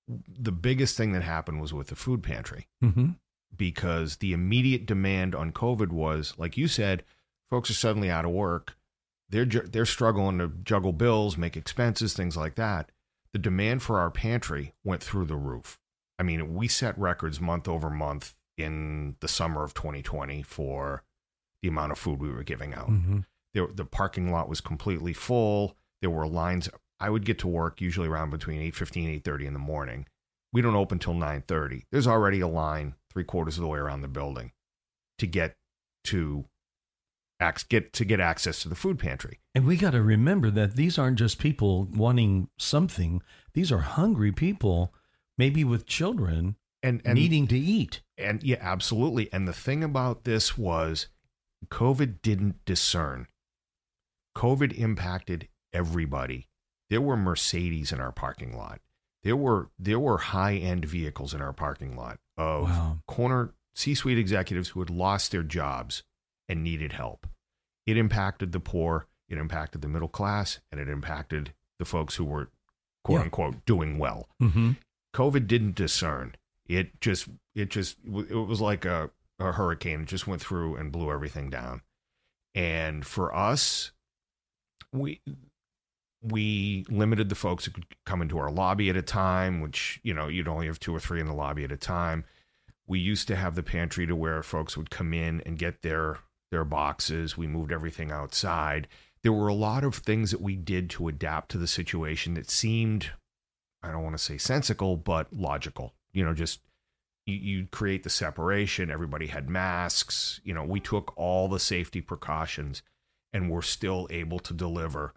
[0.09, 3.11] the biggest thing that happened was with the food pantry Mm-hmm.
[3.57, 7.05] Because the immediate demand on COVID was, like you said,
[7.51, 8.77] folks are suddenly out of work.
[9.29, 12.91] They're ju- they're struggling to juggle bills, make expenses, things like that.
[13.33, 15.79] The demand for our pantry went through the roof.
[16.19, 21.03] I mean, we set records month over month in the summer of 2020 for
[21.63, 22.91] the amount of food we were giving out.
[22.91, 23.21] Mm-hmm.
[23.55, 25.77] There, the parking lot was completely full.
[26.01, 26.69] There were lines.
[27.01, 30.07] I would get to work usually around between 8.15 8.30 in the morning.
[30.53, 31.85] We don't open till 9.30.
[31.91, 34.53] There's already a line three quarters of the way around the building
[35.19, 35.57] to get
[36.05, 36.47] to
[37.69, 39.41] get to get access to the food pantry.
[39.55, 43.21] And we got to remember that these aren't just people wanting something;
[43.55, 44.95] these are hungry people,
[45.37, 48.03] maybe with children And and needing to eat.
[48.17, 49.33] and yeah, absolutely.
[49.33, 51.09] And the thing about this was
[51.69, 53.27] COVID didn't discern.
[54.37, 56.49] COVID impacted everybody.
[56.91, 58.81] There were Mercedes in our parking lot.
[59.25, 62.99] There were there were high-end vehicles in our parking lot of Wow.
[63.07, 66.03] corner C-suite executives who had lost their jobs
[66.49, 67.27] and needed help.
[67.87, 72.25] It impacted the poor, it impacted the middle class, and it impacted the folks who
[72.25, 72.51] were
[73.05, 73.25] quote Yeah.
[73.25, 74.29] unquote doing well.
[74.41, 74.73] Mm-hmm.
[75.15, 76.35] COVID didn't discern.
[76.67, 80.03] It just it just it was like a, a hurricane.
[80.03, 81.83] It just went through and blew everything down.
[82.55, 83.93] And for us,
[84.93, 85.21] we
[86.23, 90.15] we limited the folks who could come into our lobby at a time, which you
[90.15, 92.25] know you'd only have two or three in the lobby at a time.
[92.87, 96.19] We used to have the pantry to where folks would come in and get their
[96.51, 97.37] their boxes.
[97.37, 98.89] We moved everything outside.
[99.23, 102.51] There were a lot of things that we did to adapt to the situation that
[102.51, 103.11] seemed
[103.83, 105.95] I don't want to say sensical, but logical.
[106.13, 106.61] You know, just
[107.27, 108.91] you, you create the separation.
[108.91, 110.41] Everybody had masks.
[110.45, 112.83] You know, we took all the safety precautions,
[113.33, 115.15] and we're still able to deliver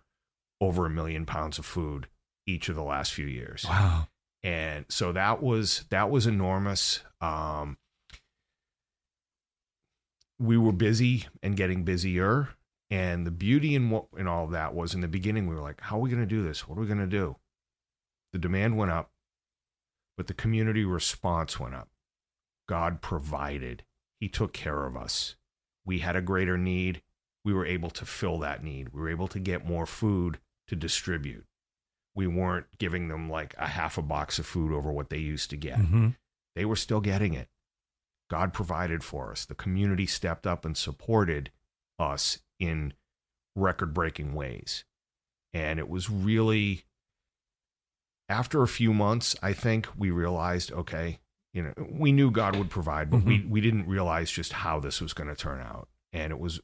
[0.62, 2.08] over a million pounds of food
[2.48, 3.66] each of the last few years.
[3.68, 4.08] Wow.
[4.44, 7.02] And so that was that was enormous.
[7.20, 7.78] Um,
[10.38, 12.50] we were busy and getting busier,
[12.92, 15.62] and the beauty in what in all of that was in the beginning we were
[15.62, 16.68] like, how are we going to do this?
[16.68, 17.38] What are we going to do?
[18.34, 19.12] The demand went up,
[20.16, 21.90] but the community response went up.
[22.68, 23.84] God provided.
[24.20, 25.36] He took care of us.
[25.86, 27.02] We had a greater need.
[27.44, 28.90] We were able to fill that need.
[28.90, 31.46] We were able to get more food to distribute.
[32.16, 35.50] We weren't giving them like a half a box of food over what they used
[35.50, 35.78] to get.
[35.78, 36.10] Mm-hmm.
[36.56, 37.50] They were still getting it.
[38.30, 39.46] God provided for us.
[39.46, 41.52] The community stepped up and supported
[42.00, 42.94] us in
[43.56, 44.86] record breaking ways.
[45.54, 46.86] And it was really,
[48.28, 51.20] after a few months, I think we realized okay,
[51.54, 55.00] you know, we knew God would provide, but we, we didn't realize just how this
[55.00, 55.88] was going to turn out.
[56.12, 56.60] And it was,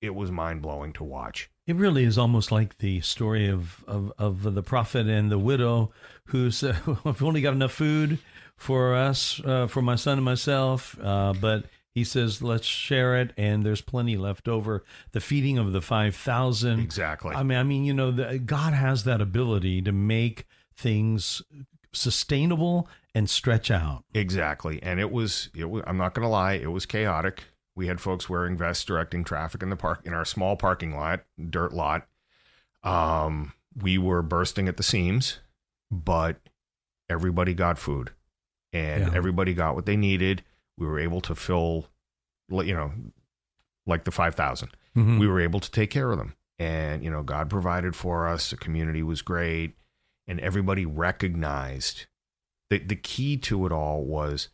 [0.00, 1.50] it was mind blowing to watch.
[1.66, 5.90] It really is almost like the story of, of, of the prophet and the widow
[6.26, 8.18] who said, I've only got enough food
[8.56, 10.96] for us, uh, for my son and myself.
[11.02, 13.32] Uh, but he says, let's share it.
[13.36, 14.84] And there's plenty left over.
[15.12, 16.78] The feeding of the 5,000.
[16.78, 17.34] Exactly.
[17.34, 21.42] I mean, I mean, you know, the, God has that ability to make things
[21.92, 24.04] sustainable and stretch out.
[24.14, 24.80] Exactly.
[24.82, 27.44] And it was, it was I'm not going to lie, it was chaotic.
[27.76, 31.24] We had folks wearing vests directing traffic in the park in our small parking lot,
[31.50, 32.08] dirt lot.
[32.82, 35.38] Um, we were bursting at the seams.
[35.88, 36.40] but
[37.08, 38.10] everybody got food
[38.72, 39.16] and Yeah.
[39.16, 40.42] everybody got what they needed.
[40.76, 41.86] We were able to fill,
[42.50, 42.92] like, you know,
[43.86, 44.70] like the 5,000.
[44.96, 45.20] Mhm.
[45.20, 46.34] We were able to take care of them.
[46.58, 48.50] And, you know, God provided for us.
[48.50, 49.76] The community was great.
[50.26, 52.06] And everybody recognized
[52.68, 54.48] the, the key to it all was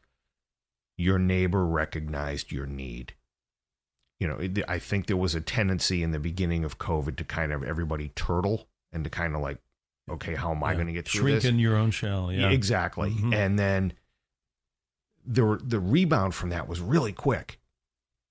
[0.98, 3.14] your neighbor recognized your need.
[4.20, 7.24] You know, it- I think there was a tendency in the beginning of COVID to
[7.24, 9.58] kind of everybody turtle and to kind of like,
[10.10, 10.74] okay, how am I Yeah.
[10.74, 11.44] going to get through Shrink this?
[11.50, 12.32] in your own shell.
[12.32, 12.50] Yeah.
[12.50, 13.10] Exactly.
[13.10, 13.34] Mhm.
[13.34, 13.92] And then
[15.24, 17.58] the the rebound from that was really quick.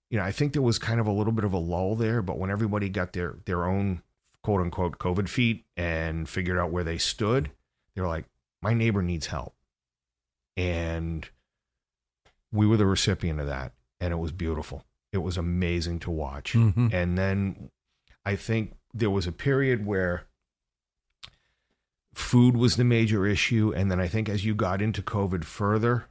[0.09, 2.21] You know, I think there was kind of a little bit of a lull there,
[2.21, 4.01] but when everybody got their their own
[4.43, 7.51] quote unquote COVID feet and figured out where they stood,
[7.95, 8.25] they were like,
[8.61, 9.55] "My neighbor needs help,"
[10.57, 11.29] and
[12.51, 14.85] we were the recipient of that, and it was beautiful.
[15.11, 16.53] It was amazing to watch.
[16.53, 16.93] Mhm.
[16.93, 17.71] And then
[18.25, 20.27] I think there was a period where
[22.13, 23.73] food was the major issue.
[23.73, 26.07] And then I think as you got into COVID further,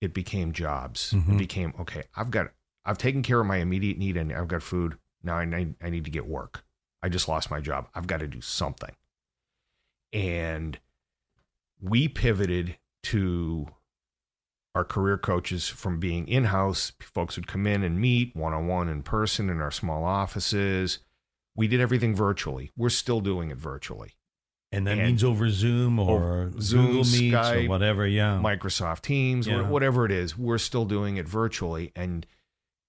[0.00, 1.12] it became jobs.
[1.12, 1.34] Mhm.
[1.34, 2.52] It became, okay, I've got,
[2.84, 4.98] I've taken care of my immediate need and I've got food.
[5.22, 6.64] Now I need, I need to get work.
[7.02, 7.88] I just lost my job.
[7.94, 8.94] I've got to do something.
[10.12, 10.78] And
[11.80, 13.66] we pivoted to
[14.76, 16.92] our career coaches from being in house.
[17.00, 20.98] Folks would come in and meet one on one in person in our small offices.
[21.56, 22.70] We did everything virtually.
[22.76, 24.16] We're still doing it virtually.
[24.70, 28.06] And that And- means over Zoom oh, or Zoom, Google Meets Skype, or whatever.
[28.06, 28.38] Yeah.
[28.42, 29.62] Microsoft Teams, Yeah.
[29.66, 31.90] whatever it is, we're still doing it virtually.
[31.96, 32.26] And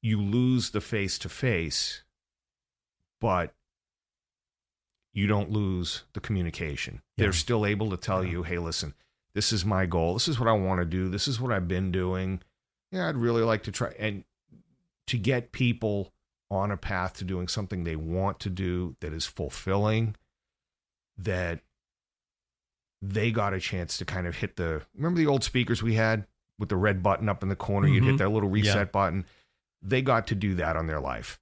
[0.01, 2.03] you lose the face to face,
[3.21, 3.55] but
[5.13, 6.95] you don't lose the communication.
[7.15, 7.23] Yeah.
[7.25, 8.31] They're still able to tell Yeah.
[8.31, 8.93] you, hey, listen,
[9.35, 10.13] this is my goal.
[10.13, 11.09] This is what I want to do.
[11.09, 12.41] This is what I've been doing.
[12.91, 13.93] Yeah, I'd really like to try.
[13.99, 14.23] And
[15.07, 16.13] to get people
[16.49, 20.15] on a path to doing something they want to do that is fulfilling,
[21.17, 21.59] that
[23.01, 26.25] they got a chance to kind of hit the remember the old speakers we had
[26.57, 28.17] with the red button up in the corner you'd hit Mhm.
[28.17, 28.83] that little reset Yeah.
[28.85, 29.25] button
[29.83, 31.39] they got to do that on their life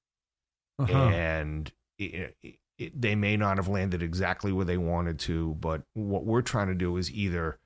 [0.80, 0.92] Uh-huh.
[0.94, 5.84] and it, it, it, they may not have landed exactly where they wanted to but
[5.94, 7.58] what we're trying to do is either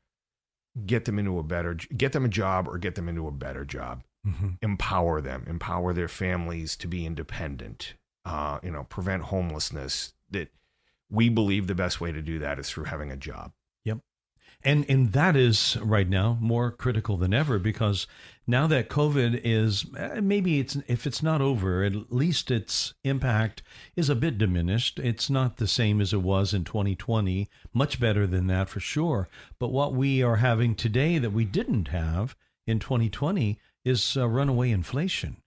[0.85, 3.65] get them into a better get them a job or get them into a better
[3.65, 4.57] job Mhm.
[4.61, 10.51] empower them empower their families to be independent uh, you know prevent homelessness that
[11.09, 13.51] we believe the best way to do that is through having a job
[13.85, 13.99] Yep.
[14.63, 18.07] And and that is right now more critical than ever because
[18.49, 23.61] now that COVID is eh, maybe it's if it's not over, at least its impact
[23.95, 24.97] is a bit diminished.
[24.97, 27.47] It's not the same as it was in 2020.
[27.73, 29.29] Much better than that for sure.
[29.59, 32.35] But what we are having today that we didn't have
[32.65, 35.37] in 2020 is uh, runaway inflation,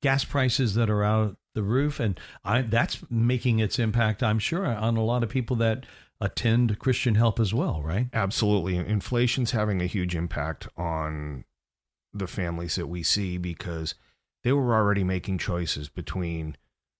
[0.00, 4.22] gas prices that are out the roof, and I, that's making its impact.
[4.22, 5.86] I'm sure on a lot of people that
[6.20, 8.06] attend Christian Help as well, right?
[8.12, 8.76] Absolutely.
[8.76, 11.44] Inflation's having a huge impact on
[12.14, 13.94] the families that we see because
[14.44, 16.56] they were already making choices between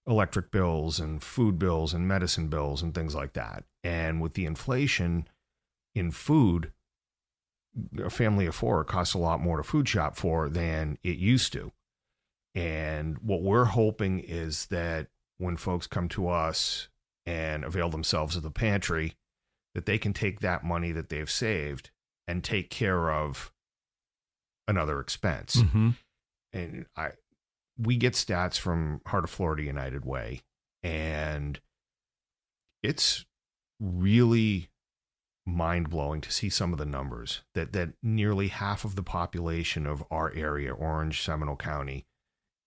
[0.07, 3.65] electric bills and food bills and medicine bills and things like that.
[3.83, 5.29] And with the inflation
[5.95, 6.73] in food,
[8.03, 11.53] a family of four costs a lot more to food shop for than it used
[11.55, 11.73] to.
[12.55, 16.89] And what we're hoping is that when folks come to us
[17.27, 19.17] and avail themselves of the pantry,
[19.75, 21.91] that they can take that money that they've saved
[22.29, 23.53] and take care of
[24.69, 25.57] another expense.
[25.57, 25.91] Mm-hmm.
[26.53, 27.11] And I
[27.79, 30.43] we get stats from Heart of Florida United Way
[30.83, 31.59] and
[32.83, 33.25] it's
[33.81, 34.69] really
[35.47, 40.05] mind-blowing to see some of the numbers that that nearly half of the population of
[40.11, 42.07] our area, Orange Seminole County,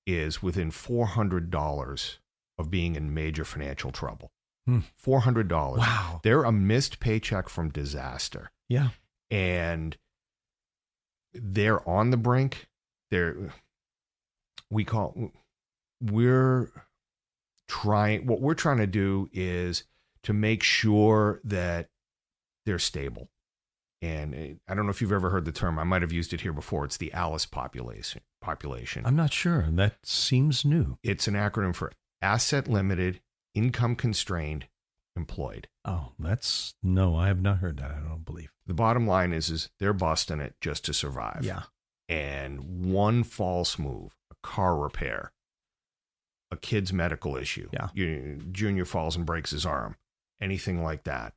[0.06, 2.18] is within $400
[2.58, 4.32] of being in major financial trouble.
[4.66, 4.80] Hmm.
[5.06, 5.78] $400.
[5.78, 6.20] Wow.
[6.24, 8.52] They're a missed paycheck from disaster.
[8.68, 8.90] Yeah.
[9.32, 9.98] And
[11.42, 12.68] they're on the brink.
[13.12, 13.54] They're,
[14.70, 15.32] we call,
[16.02, 16.72] we're
[17.68, 19.84] trying, what we're trying to do is
[20.24, 21.90] to make sure that
[22.66, 23.30] they're stable.
[24.02, 26.34] And eh, I don't know if you've ever heard the term, I might have used
[26.34, 26.86] it here before.
[26.86, 28.22] It's the ALICE population.
[28.42, 29.04] population.
[29.06, 29.68] I'm not sure.
[29.72, 30.98] That seems new.
[31.04, 33.22] it's an acronym for Asset Limited,
[33.56, 34.68] Income Constrained,
[35.18, 35.68] Employed.
[35.84, 37.92] Oh, that's no, I have not heard that.
[37.92, 38.52] I don't believe.
[38.66, 41.40] The bottom line is, is they're busting it just to survive.
[41.44, 41.64] Yeah.
[42.08, 45.34] and one false move, a car repair,
[46.52, 47.90] a kid's medical issue, Yeah.
[47.94, 49.98] you, junior falls and breaks his arm,
[50.40, 51.34] anything like that,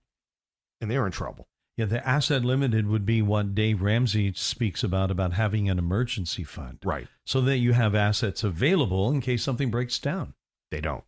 [0.81, 1.49] and they're in trouble.
[1.77, 6.45] Yeah, the asset limited would be what Dave Ramsey speaks about about having an emergency
[6.45, 7.09] fund Right?
[7.25, 10.35] so that you have assets available in case something breaks down.
[10.71, 11.05] They don't.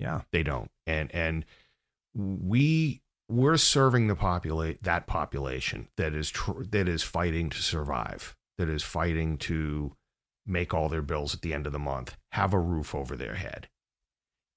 [0.00, 0.22] Yeah.
[0.32, 0.70] They don't.
[0.86, 1.44] And and
[2.14, 8.36] we we're serving the populate that population that is tr- that is fighting to survive,
[8.58, 9.96] that is fighting to
[10.46, 13.34] make all their bills at the end of the month, have a roof over their
[13.34, 13.68] head.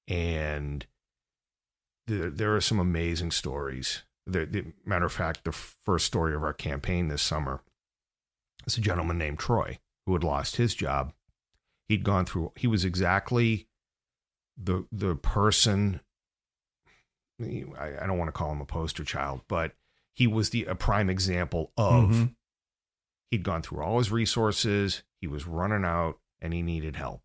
[0.07, 0.85] And
[2.07, 4.03] there, there are some amazing stories.
[4.25, 7.61] The, the matter of fact, the first story of our campaign this summer
[8.65, 11.13] is a gentleman named Troy who had lost his job.
[11.87, 12.51] He'd gone through.
[12.55, 13.67] He was exactly
[14.57, 16.01] the the person.
[17.39, 19.73] I, I don't want to call him a poster child, but
[20.13, 22.09] he was the a prime example of.
[22.09, 22.25] Mm-hmm.
[23.29, 25.03] He'd gone through all his resources.
[25.19, 27.23] He was running out, and he needed help.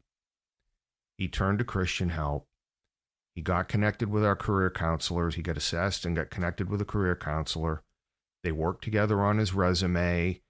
[1.17, 2.49] He turned to Christian help
[3.35, 5.37] he got connected with our career counselors.
[5.37, 7.83] He got assessed and got connected with a career counselor.
[8.43, 10.43] They worked together on his resume.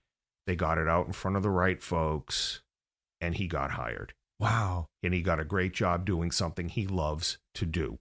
[0.47, 2.63] They got it out in front of the right folks,
[3.21, 4.15] and he got hired.
[4.41, 4.89] Wow.
[5.03, 8.01] And he got a great job doing something he loves to do.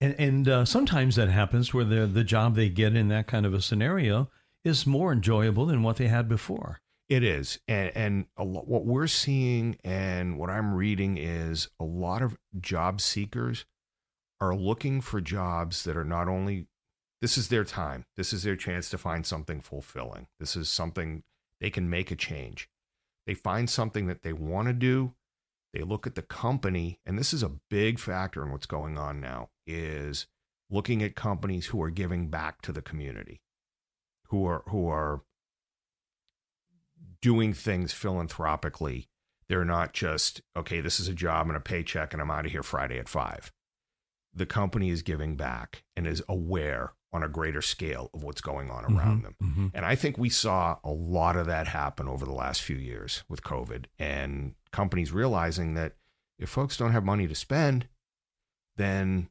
[0.00, 3.46] And, and uh, sometimes that happens where the, the job they get in that kind
[3.46, 4.30] of a scenario
[4.64, 6.80] is more enjoyable than what they had before.
[7.08, 12.20] It is, and and lot, what we're seeing and what I'm reading is a lot
[12.20, 13.64] of job seekers
[14.40, 16.66] are looking for jobs that are not only
[17.22, 20.26] this is their time, this is their chance to find something fulfilling.
[20.40, 21.22] This is something
[21.60, 22.68] they can make a change.
[23.26, 25.14] They find something that they want to do.
[25.76, 29.20] They look at the company, and this is a big factor in what's going on
[29.20, 30.26] now is
[30.70, 33.42] looking at companies who are giving back to the community,
[34.28, 35.20] who are who are
[37.20, 39.10] doing things philanthropically.
[39.48, 42.52] They're not just, okay, this is a job and a paycheck and I'm out of
[42.52, 43.52] here Friday at five
[44.36, 48.70] the company is giving back and is aware on a greater scale of what's going
[48.70, 49.36] on around Mhm, them.
[49.42, 49.70] mhm.
[49.74, 53.24] And I think we saw a lot of that happen over the last few years
[53.28, 55.96] with COVID and companies realizing that
[56.38, 57.88] if folks don't have money to spend,
[58.76, 59.28] then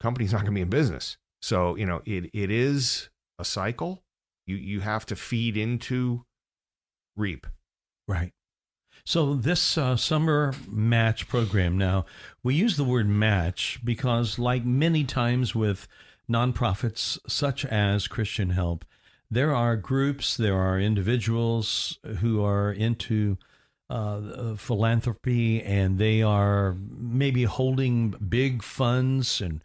[0.00, 1.16] companies not going to be in business.
[1.42, 4.02] So, you know, it it is a cycle.
[4.46, 6.24] You you have to feed into
[7.16, 7.46] reap.
[8.08, 8.32] Right.
[9.06, 12.04] So this uh, summer match program now,
[12.42, 15.88] we use the word match because like many times with
[16.30, 18.84] nonprofits such as Christian Help,
[19.30, 23.36] there are groups, there are individuals who are into
[23.88, 29.62] uh, philanthropy and they are maybe holding big funds and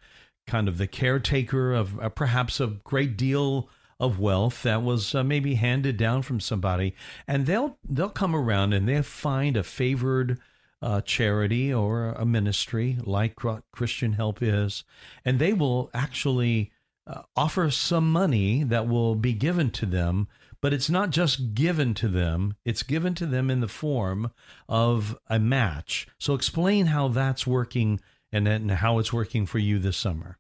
[0.47, 5.23] kind of the caretaker of uh, perhaps a great deal of wealth that was uh,
[5.23, 6.93] maybe handed down from somebody,
[7.27, 10.39] and they'll they'll come around and they'll find a favored
[10.85, 13.35] uh, charity or a ministry like
[13.71, 14.83] Christian Help is,
[15.25, 16.71] and they will actually
[17.07, 20.27] uh, offer some money that will be given to them.
[20.61, 24.31] But it's not just given to them; it's given to them in the form
[24.69, 26.07] of a match.
[26.19, 27.99] So, explain how that's working
[28.31, 30.37] and, and how it's working for you this summer.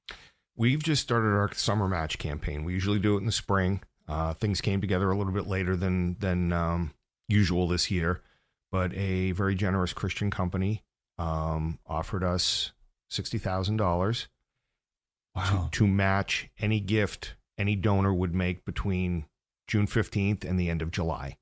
[0.55, 2.63] We've just started our summer match campaign.
[2.63, 3.81] We usually do it in the spring.
[4.07, 6.93] Uh, things came together a little bit later than than um,
[7.27, 8.21] usual this year,
[8.71, 10.83] but a very generous Christian company
[11.17, 12.71] um, offered us
[13.09, 14.27] sixty thousand dollars
[15.35, 15.69] wow.
[15.71, 19.25] to, to match any gift any donor would make between
[19.67, 21.37] June fifteenth and the end of July,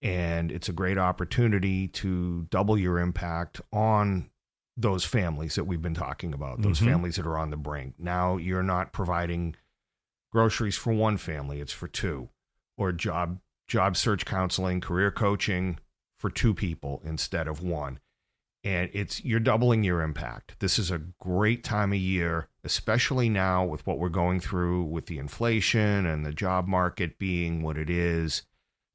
[0.00, 4.30] and it's a great opportunity to double your impact on
[4.76, 6.86] those families that we've been talking about, those Mhm.
[6.86, 7.94] families that are on the brink.
[7.98, 9.54] Now you're not providing
[10.32, 12.30] groceries for one family, it's for two,
[12.76, 15.78] or job job search counseling, career coaching
[16.24, 17.98] for two people instead of one.
[18.64, 20.56] And it's you're doubling your impact.
[20.58, 25.04] This is a great time of year, especially now with what we're going through with
[25.04, 28.44] the inflation and the job market being what it is.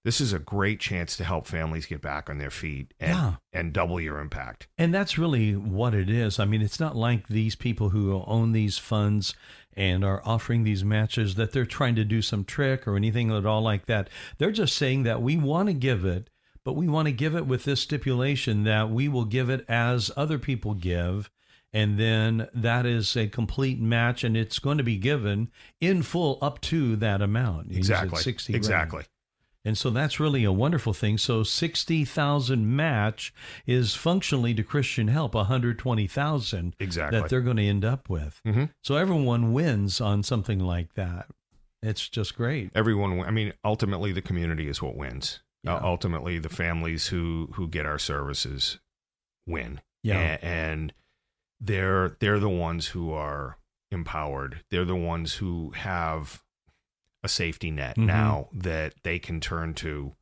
[0.03, 3.35] This is a great chance to help families get back on their feet and, Yeah.
[3.53, 4.67] and double your impact.
[4.75, 6.39] And that's really what it is.
[6.39, 9.35] I mean, it's not like these people who own these funds
[9.77, 13.45] and are offering these matches that they're trying to do some trick or anything at
[13.45, 14.09] all like that.
[14.39, 16.31] They're just saying that we want to give it,
[16.69, 20.11] but we want to give it with this stipulation that we will give it as
[20.15, 21.27] other people give.
[21.73, 25.49] And then that is a complete match, and it's going to be given
[25.81, 27.71] in full up to that amount.
[27.71, 28.19] Exactly.
[28.21, 28.63] 60 grand.
[28.63, 29.03] exactly.
[29.65, 31.17] And so that's really a wonderful thing.
[31.17, 33.33] So 60,000 match
[33.65, 37.19] is functionally to Christian help 120,000 Exactly.
[37.19, 38.41] that they're going to end up with.
[38.45, 41.25] hmm So everyone wins on something like that.
[41.81, 42.69] It's just great.
[42.75, 45.39] Everyone, I mean, ultimately, the community is what wins.
[45.63, 45.75] Yeah.
[45.75, 48.79] Uh, ultimately, the families who who get our services
[49.45, 49.81] win.
[50.03, 50.19] Yeah.
[50.19, 50.93] A- and
[51.59, 53.57] they're they're the ones who are
[53.91, 54.63] empowered.
[54.71, 56.43] They're the ones who have
[57.23, 58.05] a safety net Mhm.
[58.05, 60.15] now that they can turn to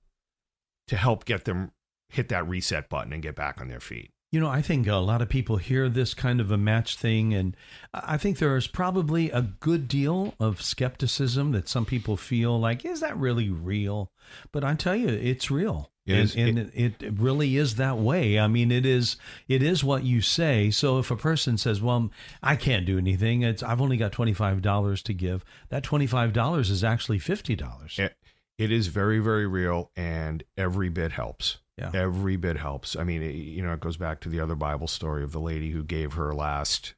[0.87, 1.71] to help get them
[2.09, 4.11] hit that reset button and get back on their feet.
[4.31, 7.33] You know, I think a lot of people hear this kind of a match thing,
[7.33, 7.55] and
[7.93, 12.83] I think there is probably a good deal of skepticism that some people feel like,
[12.83, 14.11] is that really real?
[14.51, 15.91] But I tell you, it's real.
[16.07, 18.39] It and, and it, it really is that way.
[18.39, 19.17] I mean, it is
[19.49, 20.71] it is what you say.
[20.71, 22.11] So if a person says, "Well,
[22.41, 23.41] I can't do anything.
[23.41, 27.19] It's I've only got twenty five dollars to give," that twenty five dollars is actually
[27.19, 27.99] fifty dollars.
[27.99, 28.15] It,
[28.57, 31.57] it is very, very real, and every bit helps.
[31.77, 31.91] Yeah.
[31.93, 32.95] Every bit helps.
[32.95, 35.39] I mean, it, you know, it goes back to the other Bible story of the
[35.39, 36.95] lady who gave her last,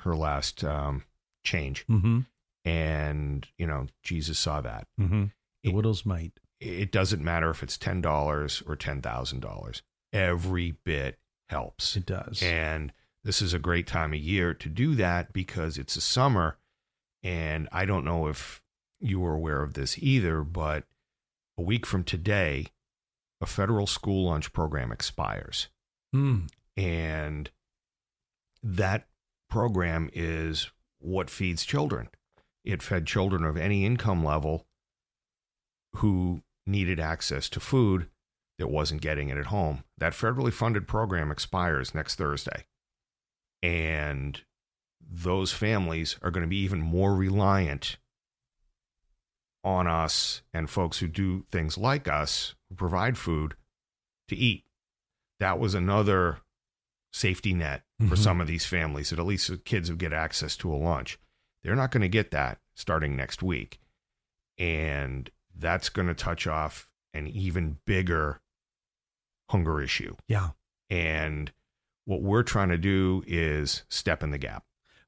[0.00, 1.02] her last um,
[1.44, 2.20] change, Mm-hmm.
[2.64, 4.86] and you know, Jesus saw that.
[5.00, 5.24] Mm-hmm.
[5.64, 6.32] The It- widow's mite.
[6.58, 9.82] It doesn't matter if it's ten dollars or ten thousand dollars.
[10.12, 11.18] Every bit
[11.50, 11.96] helps.
[11.96, 12.42] It does.
[12.42, 12.92] And
[13.24, 16.56] this is a great time of year to do that because it's a summer.
[17.22, 18.62] And I don't know if
[19.00, 20.84] you were aware of this either, but
[21.58, 22.68] a week from today,
[23.40, 25.68] a federal school lunch program expires.
[26.14, 26.48] Mm.
[26.76, 27.50] And
[28.62, 29.06] that
[29.48, 32.08] program is what feeds children.
[32.64, 34.66] It fed children of any income level
[35.96, 38.08] who needed access to food
[38.58, 39.84] that wasn't getting it at home.
[39.98, 42.66] That federally funded program expires next Thursday.
[43.62, 44.40] And
[45.00, 47.98] those families are going to be even more reliant
[49.66, 53.56] on us and folks who do things like us, who provide food
[54.28, 54.64] to eat.
[55.40, 56.38] That was another
[57.12, 58.18] safety net for Mhm.
[58.18, 61.18] some of these families that at least the kids would get access to a lunch.
[61.62, 63.80] They're not going to get that starting next week.
[64.58, 68.40] And that's going to touch off an even bigger
[69.50, 70.16] hunger issue.
[70.28, 70.50] Yeah.
[70.90, 71.52] And
[72.04, 74.64] what we're trying to do is step in the gap.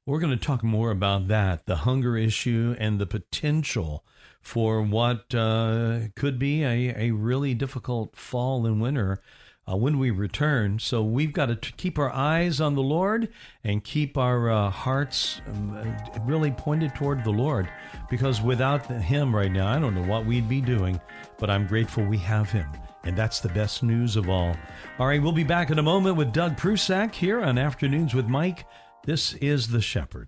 [0.09, 4.03] We're going to talk more about that, the hunger issue, and the potential
[4.41, 9.21] for what uh, could be a, a really difficult fall and winter
[9.71, 10.79] uh, when we return.
[10.79, 13.29] So we've got to t- keep our eyes on the Lord
[13.63, 17.69] and keep our uh, hearts um, uh, really pointed toward the Lord
[18.09, 20.99] because without Him right now, I don't know what we'd be doing,
[21.37, 22.65] but I'm grateful we have Him.
[23.03, 24.57] And that's the best news of all.
[24.97, 28.27] All right, we'll be back in a moment with Doug Prusak here on Afternoons with
[28.27, 28.65] Mike.
[29.09, 30.27] This is The Shepherd.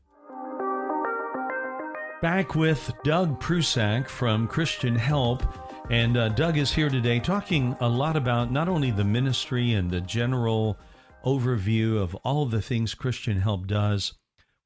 [2.19, 5.43] Back with Doug Prusak from Christian Help.
[5.91, 9.91] And uh, Doug is here today talking a lot about not only the ministry and
[9.91, 10.79] the general
[11.23, 14.13] overview of all the things Christian Help does.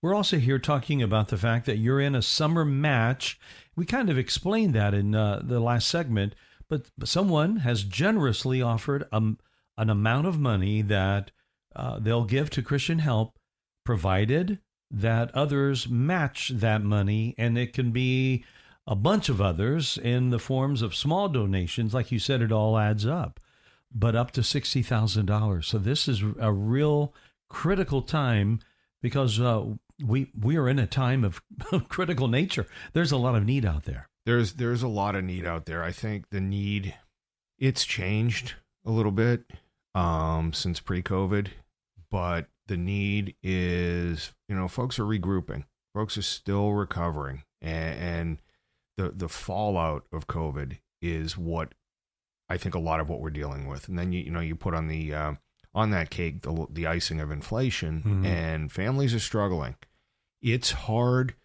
[0.02, 3.38] We're also here talking about the fact that you're in a summer match.
[3.76, 6.36] We kind of explained that in uh, the last segment,
[6.70, 9.40] but someone has generously offered um,
[9.78, 11.32] an amount of money that
[11.76, 13.36] uh, they'll give to Christian Help,
[13.86, 14.60] provided
[14.92, 18.44] that others match that money, and it can be
[18.88, 21.94] a bunch of others in the forms of small donations.
[21.94, 23.40] Like you said, it all adds up,
[23.94, 25.66] but up to $60,000.
[25.66, 27.14] So this is a real
[27.50, 28.60] critical time
[29.02, 29.66] because uh,
[30.04, 31.42] we, we are in a time of
[31.90, 32.68] critical nature.
[32.94, 34.10] There's a lot of need out there.
[34.26, 35.84] There's there's a lot of need out there.
[35.84, 36.96] I think the need
[37.60, 39.44] it's changed a little bit
[39.94, 41.50] um, since pre-COVID,
[42.10, 45.66] but the need is you know folks are regrouping.
[45.94, 48.38] Folks are still recovering, and, and
[48.98, 51.74] the the fallout of COVID is what
[52.50, 53.88] I think a lot of what we're dealing with.
[53.88, 55.34] And then you you know you put on the uh,
[55.74, 58.26] on that cake the the icing of inflation, Mhm.
[58.26, 59.76] and families are struggling.
[60.42, 61.36] It's hard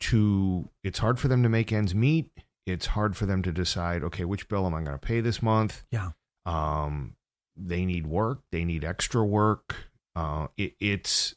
[0.00, 2.30] to it's hard for them to make ends meet.
[2.66, 5.42] It's hard for them to decide, okay, which bill am I going to pay this
[5.42, 5.82] month?
[5.90, 6.10] Yeah.
[6.46, 7.16] Um,
[7.56, 8.40] they need work.
[8.52, 9.90] They need extra work.
[10.14, 11.34] Uh, it, it's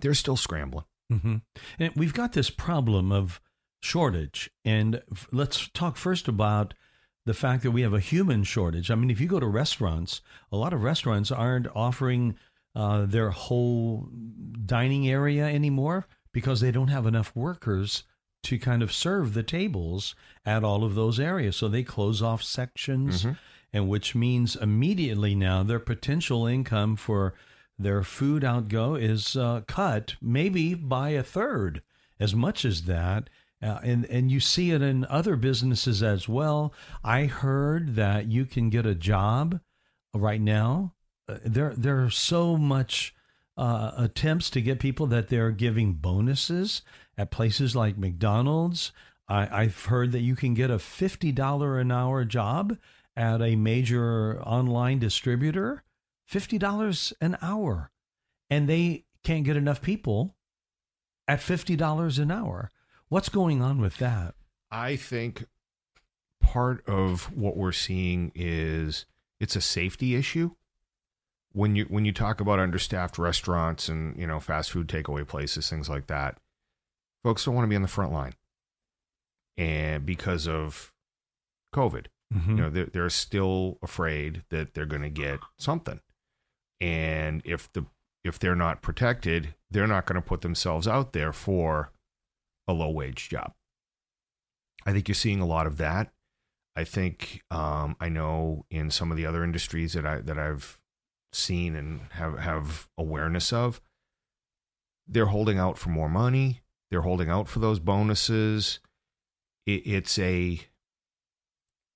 [0.00, 0.84] they're still scrambling.
[1.10, 1.36] hmm
[1.78, 3.40] And we've got this problem of
[3.82, 4.50] shortage.
[4.64, 6.74] And f- let's talk first about
[7.26, 8.90] the fact that we have a human shortage.
[8.90, 10.20] I mean, if you go to restaurants,
[10.52, 12.36] a lot of restaurants aren't offering
[12.74, 14.08] uh, their whole
[14.64, 18.04] dining area anymore because they don't have enough workers
[18.44, 20.14] to kind of serve the tables
[20.46, 21.56] at all of those areas.
[21.56, 23.36] So they close off sections, Mhm.
[23.72, 27.34] And which means immediately now their potential income for
[27.78, 31.82] their food outgo is uh, cut maybe by a third,
[32.18, 33.30] as much as that.
[33.62, 36.72] Uh, and and you see it in other businesses as well.
[37.04, 39.60] I heard that you can get a job
[40.14, 40.94] right now.
[41.28, 43.14] Uh, there there are so much
[43.56, 46.82] uh, attempts to get people that they're giving bonuses
[47.18, 48.92] at places like McDonald's.
[49.28, 52.78] I, I've heard that you can get a fifty dollar an hour job
[53.20, 55.84] at a major online distributor.
[56.26, 57.90] Fifty dollars an hour,
[58.48, 60.36] and they can't get enough people
[61.28, 62.70] at fifty dollars an hour.
[63.08, 64.34] What's going on with that?
[64.70, 65.44] I think
[66.40, 69.06] part of what we're seeing is
[69.40, 70.52] it's a safety issue.
[71.52, 75.68] when you when you talk about understaffed restaurants and you know fast food takeaway places,
[75.68, 76.38] things like that,
[77.24, 78.34] folks don't want to be on the front line,
[79.56, 80.92] and because of
[81.74, 82.48] COVID, Mhm.
[82.48, 86.00] you know they're, they're still afraid that they're going to get something,
[86.80, 87.86] and if the
[88.22, 91.90] if they're not protected, they're not going to put themselves out there for
[92.68, 93.54] a low wage job.
[94.86, 96.12] I think you're seeing a lot of that.
[96.76, 100.78] I think um, I know in some of the other industries that I that I've
[101.32, 103.80] seen and have have awareness of,
[105.08, 106.60] they're holding out for more money.
[106.90, 108.78] They're holding out for those bonuses.
[109.66, 110.60] It, it's a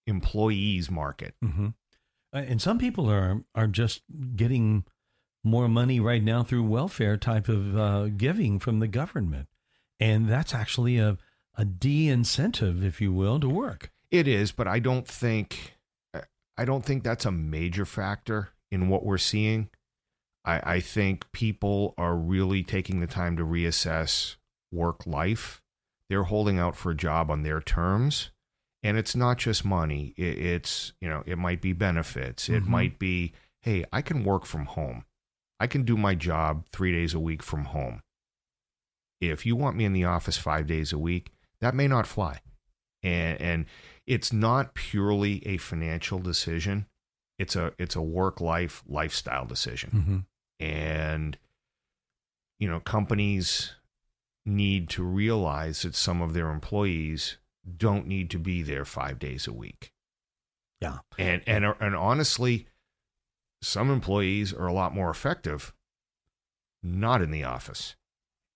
[0.06, 1.34] employees market.
[1.42, 1.68] hmm
[2.32, 4.02] And some people are are just
[4.36, 4.84] getting
[5.42, 9.48] more money right now through welfare type of uh, giving from the government,
[10.00, 11.18] and that's actually a
[11.56, 13.92] a de incentive, if you will, to work.
[14.10, 15.76] It is, but I don't think
[16.56, 19.70] I don't think that's a major factor in what we're seeing.
[20.44, 24.36] I, I think people are really taking the time to reassess
[24.70, 25.62] work life.
[26.08, 28.30] They're holding out for a job on their terms.
[28.84, 30.14] And it's not just money.
[30.16, 32.48] It, it's, you know, it might be benefits.
[32.48, 32.68] It Mhm.
[32.68, 33.32] might be,
[33.62, 35.04] hey, I can work from home.
[35.58, 38.02] I can do my job three days a week from home.
[39.20, 42.42] If you want me in the office five days a week, that may not fly.
[43.02, 43.66] And and
[44.06, 46.86] it's not purely a financial decision.
[47.38, 49.90] It's a it's a work life lifestyle decision.
[49.90, 50.64] Mm-hmm.
[50.66, 51.38] And
[52.58, 53.74] you know, companies
[54.44, 57.38] need to realize that some of their employees
[57.76, 59.92] don't need to be there 5 days a week.
[60.80, 60.98] Yeah.
[61.18, 62.66] And and and honestly,
[63.62, 65.72] some employees are a lot more effective
[66.82, 67.96] not in the office.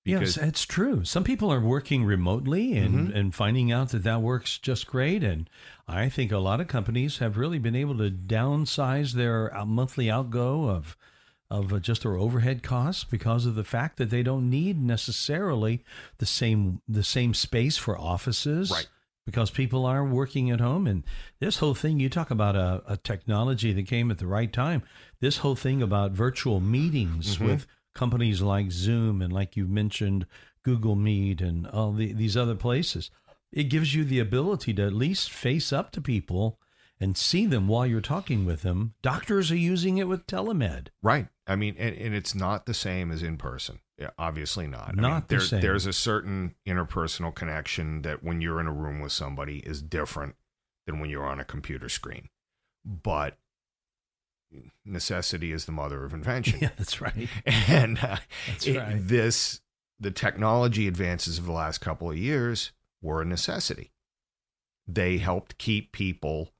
[0.05, 1.05] Yes, it's true.
[1.05, 3.15] Some people are working remotely and, Mhm.
[3.15, 5.23] and finding out that that works just great.
[5.23, 5.51] And
[5.87, 10.11] I think a lot of companies have really been able to downsize their uh, monthly
[10.11, 10.97] outgo of
[11.51, 15.83] of uh, just their overhead costs because of the fact that they don't need necessarily
[16.19, 18.71] the same the same space for offices.
[18.71, 18.89] Right.
[19.29, 21.05] Because people are working at home, and
[21.39, 24.83] this whole thing you talk about a, a technology that came at the right time.
[25.20, 27.47] This whole thing about virtual meetings Mhm.
[27.47, 30.24] with companies like Zoom and like you mentioned
[30.62, 33.11] Google Meet and all the, these other places.
[33.53, 36.59] It gives you the ability to at least face up to people
[36.99, 38.95] and see them while you're talking with them.
[39.03, 40.87] Doctors are using it with telemed.
[41.03, 41.29] Right.
[41.49, 43.80] I mean, and, and it's not the same as in person.
[43.99, 44.90] Yeah, obviously not.
[44.90, 45.61] I mean, Not the there, same.
[45.61, 50.36] There's a certain interpersonal connection that when you're in a room with somebody is different
[50.86, 52.28] than when you're on a computer screen.
[52.84, 53.38] But
[54.84, 56.59] necessity is the mother of invention.
[56.62, 57.28] Yeah, that's right.
[57.46, 58.96] and uh, That's it- right.
[58.99, 59.61] this
[60.01, 62.70] the technology advances of the last couple of years
[63.03, 63.90] were a necessity
[64.86, 66.51] they helped keep people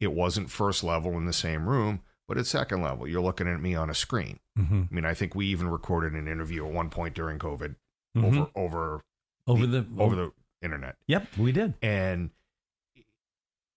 [0.00, 3.60] it wasn't first level in the same room but at second level you're looking at
[3.60, 6.72] me on a screen hmm i mean i think we even recorded an interview at
[6.72, 7.74] one point during covid
[8.16, 8.24] Mhm.
[8.24, 9.04] over over
[9.46, 11.74] over the over the internet Yep, we did.
[11.82, 12.30] and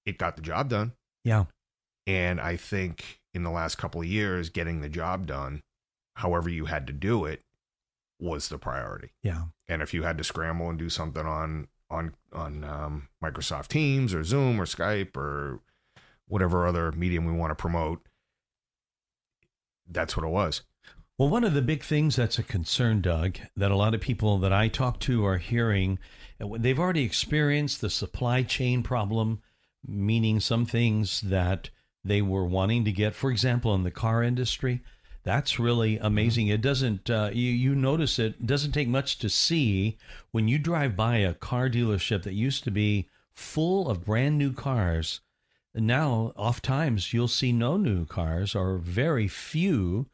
[0.05, 0.93] it got the job done
[1.23, 1.45] Yeah.
[2.07, 5.61] and I think in the last couple of years, getting the job done,
[6.15, 7.43] however you had to do it,
[8.19, 9.11] was the priority.
[9.23, 9.45] Yeah.
[9.69, 14.13] And if you had to scramble and do something on on on um, Microsoft Teams
[14.13, 15.59] or Zoom or Skype or
[16.27, 18.05] whatever other medium we want to promote,
[19.91, 20.61] that's what it was.
[21.17, 24.39] Well, one of the big things that's a concern, Doug, that a lot of people
[24.39, 25.99] that I talk to are hearing,
[26.41, 29.41] uh, they've already experienced the supply chain problem,
[29.85, 31.69] meaning some things that
[32.03, 34.81] they were wanting to get, for example, in the car industry.
[35.23, 36.47] That's really amazing.
[36.47, 39.99] It doesn't, uh, you, you notice it doesn't take much to see
[40.31, 44.53] when you drive by a car dealership that used to be full of brand new
[44.53, 45.19] cars.
[45.73, 50.07] Now, oft times, you'll see no new cars or very few.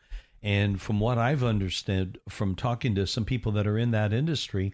[0.44, 4.74] And from what I've understood from talking to some people that are in that industry,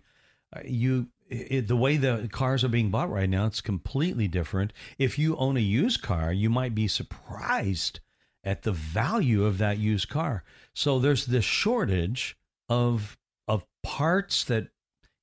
[0.55, 4.73] uh, you it, the way the cars are being bought right now, it's completely different.
[4.97, 8.01] If you own a used car, you might be surprised
[8.43, 10.43] at the value of that used car.
[10.75, 12.37] So there's this shortage
[12.69, 13.17] of
[13.47, 14.67] of parts that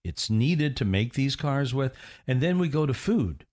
[0.05, 1.95] it's needed to make these cars with,
[2.27, 3.47] and then we go to food.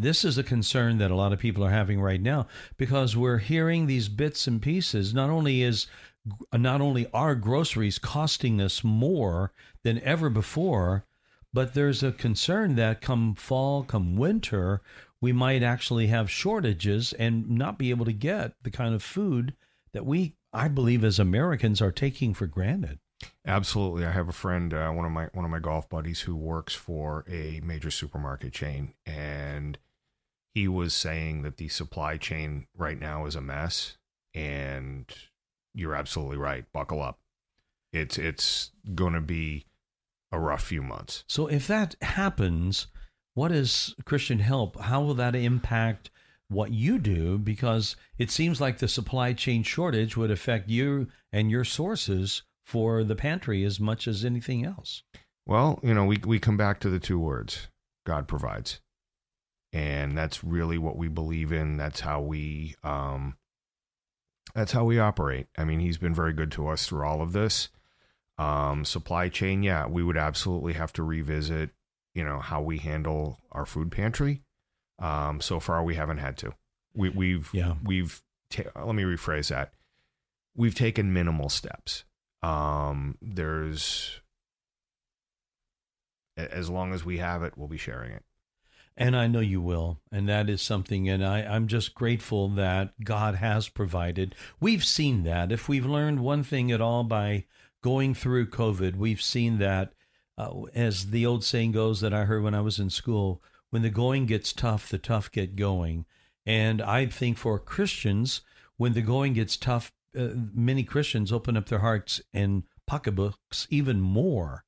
[0.00, 2.46] This is a concern that a lot of people are having right now
[2.78, 5.12] because we're hearing these bits and pieces.
[5.12, 5.88] Not only is
[6.54, 9.52] not only are groceries costing us more
[9.84, 11.04] than ever before,
[11.52, 14.80] but there's a concern that come fall, come winter,
[15.20, 19.52] we might actually have shortages and not be able to get the kind of food
[19.92, 23.00] that we, I believe, as Americans are taking for granted.
[23.46, 24.06] Absolutely.
[24.06, 26.74] I have a friend, uh, one of my one of my golf buddies, who works
[26.74, 29.76] for a major supermarket chain, and
[30.54, 33.96] he was saying that the supply chain right now is a mess,
[34.34, 35.06] and
[35.74, 36.64] you're absolutely right.
[36.72, 37.18] Buckle up.
[37.92, 39.66] It's it's going to be
[40.32, 41.24] a rough few months.
[41.28, 42.86] So if that happens,
[43.34, 44.80] what is Christian Help?
[44.80, 46.10] How will that impact
[46.48, 47.38] what you do?
[47.38, 53.02] Because it seems like the supply chain shortage would affect you and your sources for
[53.02, 55.02] the pantry as much as anything else.
[55.46, 57.68] Well, you know, we we come back to the two words:
[58.06, 58.80] God provides,
[59.72, 61.76] and that's really what we believe in.
[61.76, 63.36] That's how we um,
[64.54, 65.46] that's how we operate.
[65.56, 67.68] I mean, He's been very good to us through all of this.
[68.38, 71.70] Um, supply chain, yeah, we would absolutely have to revisit,
[72.14, 74.42] you know, how we handle our food pantry.
[74.98, 76.54] Um, so far, we haven't had to.
[76.94, 77.74] We, we've Yeah.
[77.84, 79.72] we've ta- let me rephrase that.
[80.56, 82.04] We've taken minimal steps.
[82.42, 84.20] Um, there's
[86.36, 88.24] as long as we have it, we'll be sharing it.
[89.00, 89.98] And I know you will.
[90.12, 91.08] And that is something.
[91.08, 94.34] And I, I'm just grateful that God has provided.
[94.60, 95.50] We've seen that.
[95.50, 97.46] If we've learned one thing at all by
[97.82, 99.94] going through COVID, we've seen that,
[100.36, 103.82] uh, as the old saying goes that I heard when I was in school when
[103.82, 106.04] the going gets tough, the tough get going.
[106.44, 108.42] And I think for Christians,
[108.76, 114.00] when the going gets tough, uh, many Christians open up their hearts and pocketbooks even
[114.00, 114.64] more.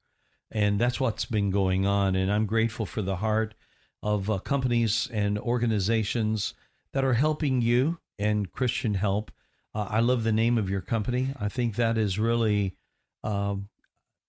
[0.51, 2.15] And that's what's been going on.
[2.15, 3.55] And I'm grateful for the heart
[4.03, 6.55] of uh, companies and organizations
[6.93, 9.31] that are helping you and Christian Help.
[9.75, 11.35] Uh, I love the name of your company.
[11.41, 12.77] I think that is really,
[13.25, 13.69] um,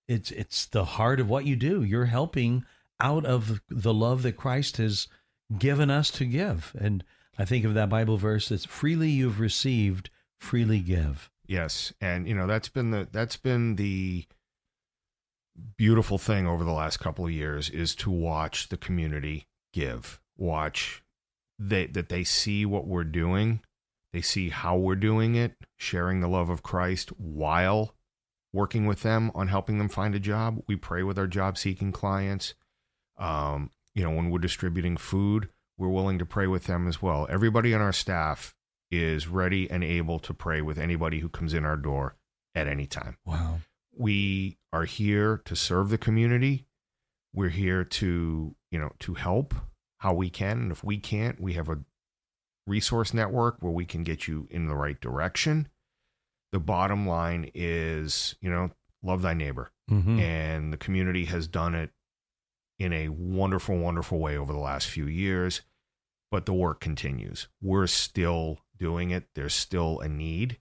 [0.07, 1.83] it's it's the heart of what you do.
[1.83, 2.65] You're helping
[2.99, 5.07] out of the love that Christ has
[5.57, 6.73] given us to give.
[6.79, 7.03] And
[7.37, 10.09] I think of that Bible verse that's freely you've received,
[10.39, 11.29] freely give.
[11.45, 14.25] Yes, and you know that's been the that's been the
[15.77, 20.21] beautiful thing over the last couple of years is to watch the community give.
[20.37, 21.03] Watch
[21.59, 23.61] they that they see what we're doing,
[24.11, 27.93] they see how we're doing it, sharing the love of Christ while
[28.51, 30.61] working with them on helping them find a job.
[30.67, 32.53] We pray with our job seeking clients.
[33.17, 37.27] Um, you know, when we're distributing food, we're willing to pray with them as well.
[37.29, 38.55] Everybody on our staff
[38.91, 42.15] is ready and able to pray with anybody who comes in our door
[42.53, 43.17] at any time.
[43.25, 43.59] Wow.
[43.95, 46.65] We are here to serve the community.
[47.33, 49.53] We're here to, you know, to help
[49.97, 50.59] how we can.
[50.59, 51.79] And if we can't, we have a
[52.67, 55.67] resource network where we can get you in the right direction.
[56.51, 58.71] The bottom line is, you know,
[59.01, 59.71] love thy neighbor.
[59.89, 60.19] Mm-hmm.
[60.19, 61.89] And the community has done it
[62.79, 65.61] in a wonderful, wonderful way over the last few years.
[66.31, 67.47] But the work continues.
[67.61, 69.25] We're still doing it.
[69.35, 70.59] There's still a need.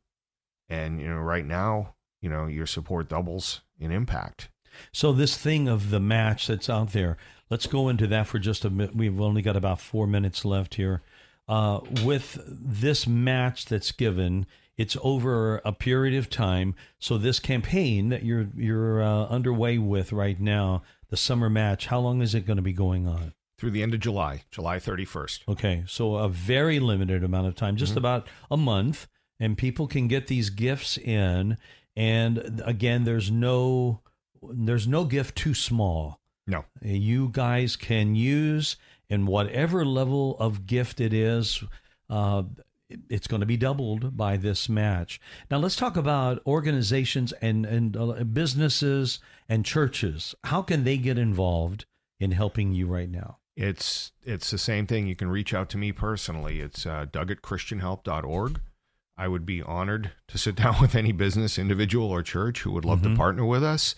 [0.69, 4.51] And, you know, right now, you know, your support doubles in impact.
[4.93, 7.17] So this thing of the match that's out there,
[7.51, 8.97] let's go into that for just a minute.
[8.97, 11.03] We've only got about four minutes left here.
[11.49, 14.47] Uh, with this match that's given,
[14.77, 16.75] it's over a period of time.
[16.99, 22.01] So this campaign that you're you're uh, underway with right now, the summer match, how
[22.01, 23.35] long is it going to be going on?
[23.59, 25.41] Through the end of July, July 31st.
[25.49, 29.07] Okay, so a very limited amount of time, just about a month,
[29.39, 31.59] and people can get these gifts in.
[31.95, 34.01] And again, there's no
[34.43, 36.21] there's no gift too small.
[36.47, 36.65] No.
[36.83, 38.77] You guys can use
[39.09, 41.63] in whatever level of gift it is.
[42.11, 42.45] Uh,
[43.09, 45.21] it's going to be doubled by this match.
[45.51, 50.35] Now let's talk about organizations and and uh, businesses and churches.
[50.45, 51.87] How can they get involved
[52.21, 53.39] in helping you right now?
[53.57, 55.07] It's it's the same thing.
[55.07, 56.61] You can reach out to me personally.
[56.61, 58.61] It's uh, Doug at ChristianHelp.org.
[59.17, 62.85] I would be honored to sit down with any business, individual, or church who would
[62.85, 63.95] love to partner with us.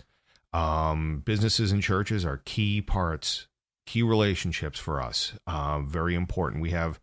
[0.55, 3.47] Um, businesses and churches are key parts,
[3.85, 5.33] key relationships for us.
[5.45, 6.61] Uh, very important.
[6.61, 6.99] We have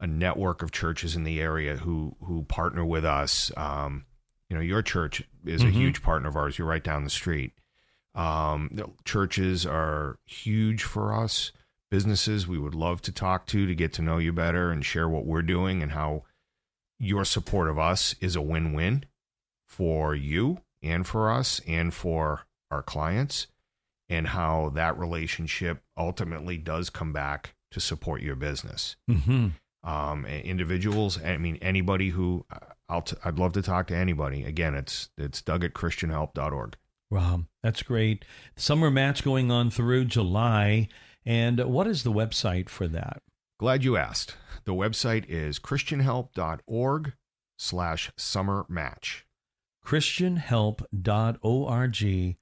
[0.00, 3.50] a network of churches in the area who who partner with us.
[3.56, 4.06] Um,
[4.48, 5.72] you know, your church is a Mhm.
[5.72, 6.58] huge partner of ours.
[6.58, 7.52] You're right down the street.
[8.14, 8.70] Um,
[9.04, 11.52] churches are huge for us.
[11.90, 15.08] Businesses we would love to talk to to get to know you better and share
[15.08, 16.24] what we're doing and how
[16.98, 19.04] your support of us is a win-win
[19.66, 23.46] for you and for us and for our clients
[24.08, 29.48] and how that relationship ultimately does come back to support your business Mm-hmm.
[29.88, 31.22] um, individuals.
[31.22, 32.46] I mean, anybody who
[32.88, 34.44] I'll t- I'd love to talk to anybody.
[34.44, 36.76] Again, it's it's Doug at ChristianHelp.org.
[37.10, 38.24] Wow, that's great.
[38.56, 40.88] Summer match going on through July.
[41.24, 43.22] And what is the website for that?
[43.58, 44.36] Glad you asked.
[44.64, 47.12] The website is ChristianHelp.org
[47.58, 49.26] slash summer match.
[49.84, 52.36] christianhelp.org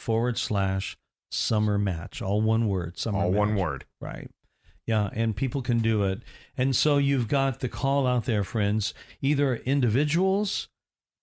[0.00, 0.96] forward slash
[1.30, 2.22] summer match.
[2.22, 2.98] All one word.
[2.98, 3.84] Summer All one word.
[4.00, 4.30] Right.
[4.86, 6.22] Yeah, and people can do it.
[6.56, 10.68] And so you've got the call out there, friends, either individuals,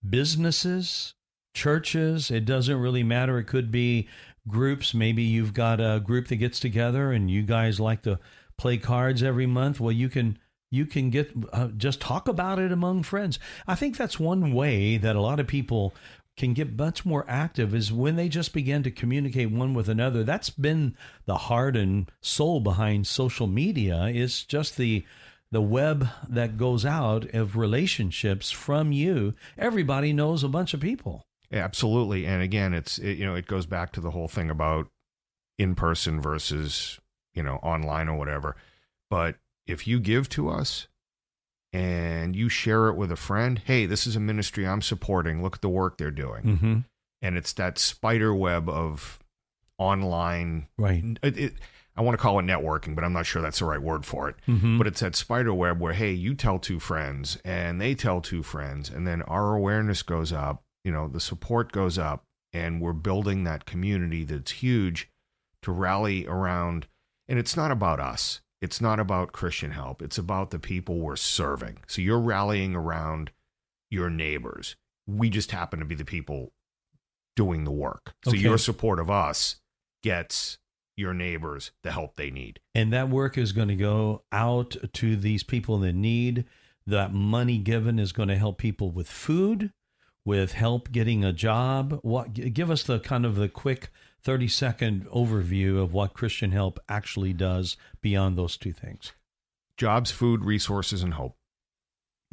[0.08, 1.16] businesses,
[1.54, 2.32] churches.
[2.32, 3.40] It doesn't really matter.
[3.40, 4.08] It could be
[4.48, 4.94] groups.
[4.94, 8.20] Maybe you've got a group that gets together and you guys like to
[8.58, 9.80] play cards every month.
[9.80, 13.40] Well, you can you can get uh, just talk about it among friends.
[13.68, 15.94] I think that's one way that a lot of people
[16.38, 20.24] can get much more active is when they just begin to communicate one with another.
[20.24, 25.04] That's been the heart and soul behind social media is just the
[25.50, 29.34] the web that goes out of relationships from you.
[29.58, 31.26] Everybody knows a bunch of people.
[31.52, 32.26] Absolutely.
[32.26, 34.88] And again, it's it, you know, it goes back to the whole thing about
[35.58, 37.00] in person versus,
[37.34, 38.56] you know, online or whatever.
[39.10, 39.36] But
[39.66, 40.88] if you give to us
[41.78, 45.42] and you share it with a friend, hey, this is a ministry I'm supporting.
[45.44, 46.44] Look at the work they're doing.
[46.44, 46.78] Mm-hmm.
[47.22, 49.20] And it's that spider web of
[49.78, 51.04] online Right.
[51.22, 51.54] it, it,
[51.96, 54.30] I want to call it networking, but I'm not sure that's the right word for
[54.30, 54.36] it.
[54.48, 54.78] Mhm.
[54.78, 58.44] But it's that spider web where, hey, you tell two friends and they tell two
[58.44, 62.24] friends, and then our awareness goes up, you know, the support goes up,
[62.54, 65.10] and we're building that community that's huge
[65.64, 66.88] to rally around.
[67.28, 71.16] And it's not about us, it's not about Christian help, it's about the people we're
[71.16, 71.80] serving.
[71.88, 73.32] So you're rallying around
[73.90, 74.76] your neighbors.
[75.06, 76.52] We just happen to be the people
[77.36, 78.16] doing the work.
[78.26, 78.40] So Okay.
[78.40, 79.58] your support of us
[80.04, 80.58] gets
[80.96, 82.60] your neighbors the help they need.
[82.74, 86.46] And that work is going to go out to these people in need.
[86.88, 89.72] That money given is going to help people with food,
[90.26, 92.00] with help getting a job.
[92.02, 93.92] What give us the kind of the quick
[94.28, 99.14] 30 second overview of what Christian Help actually does beyond those two things.
[99.78, 101.38] Jobs, food, resources, and hope.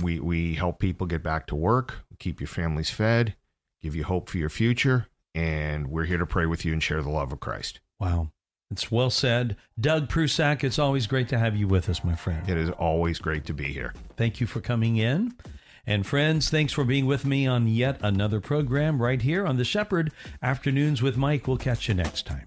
[0.03, 3.37] We we help people get back to work, keep your families fed,
[3.81, 7.01] give you hope for your future, and we're here to pray with you and share
[7.01, 7.79] the love of Christ.
[8.01, 8.33] Wow.
[8.73, 9.57] It's well said.
[9.79, 12.51] Doug Prusak, it's always great to have you with us, my friend.
[12.51, 13.95] It is always great to be here.
[14.17, 15.33] Thank you for coming in.
[15.87, 19.65] And friends, thanks for being with me on yet another program right here on the
[19.65, 20.13] Shepherd
[20.43, 21.47] Afternoons with Mike.
[21.47, 22.47] We'll catch you next time.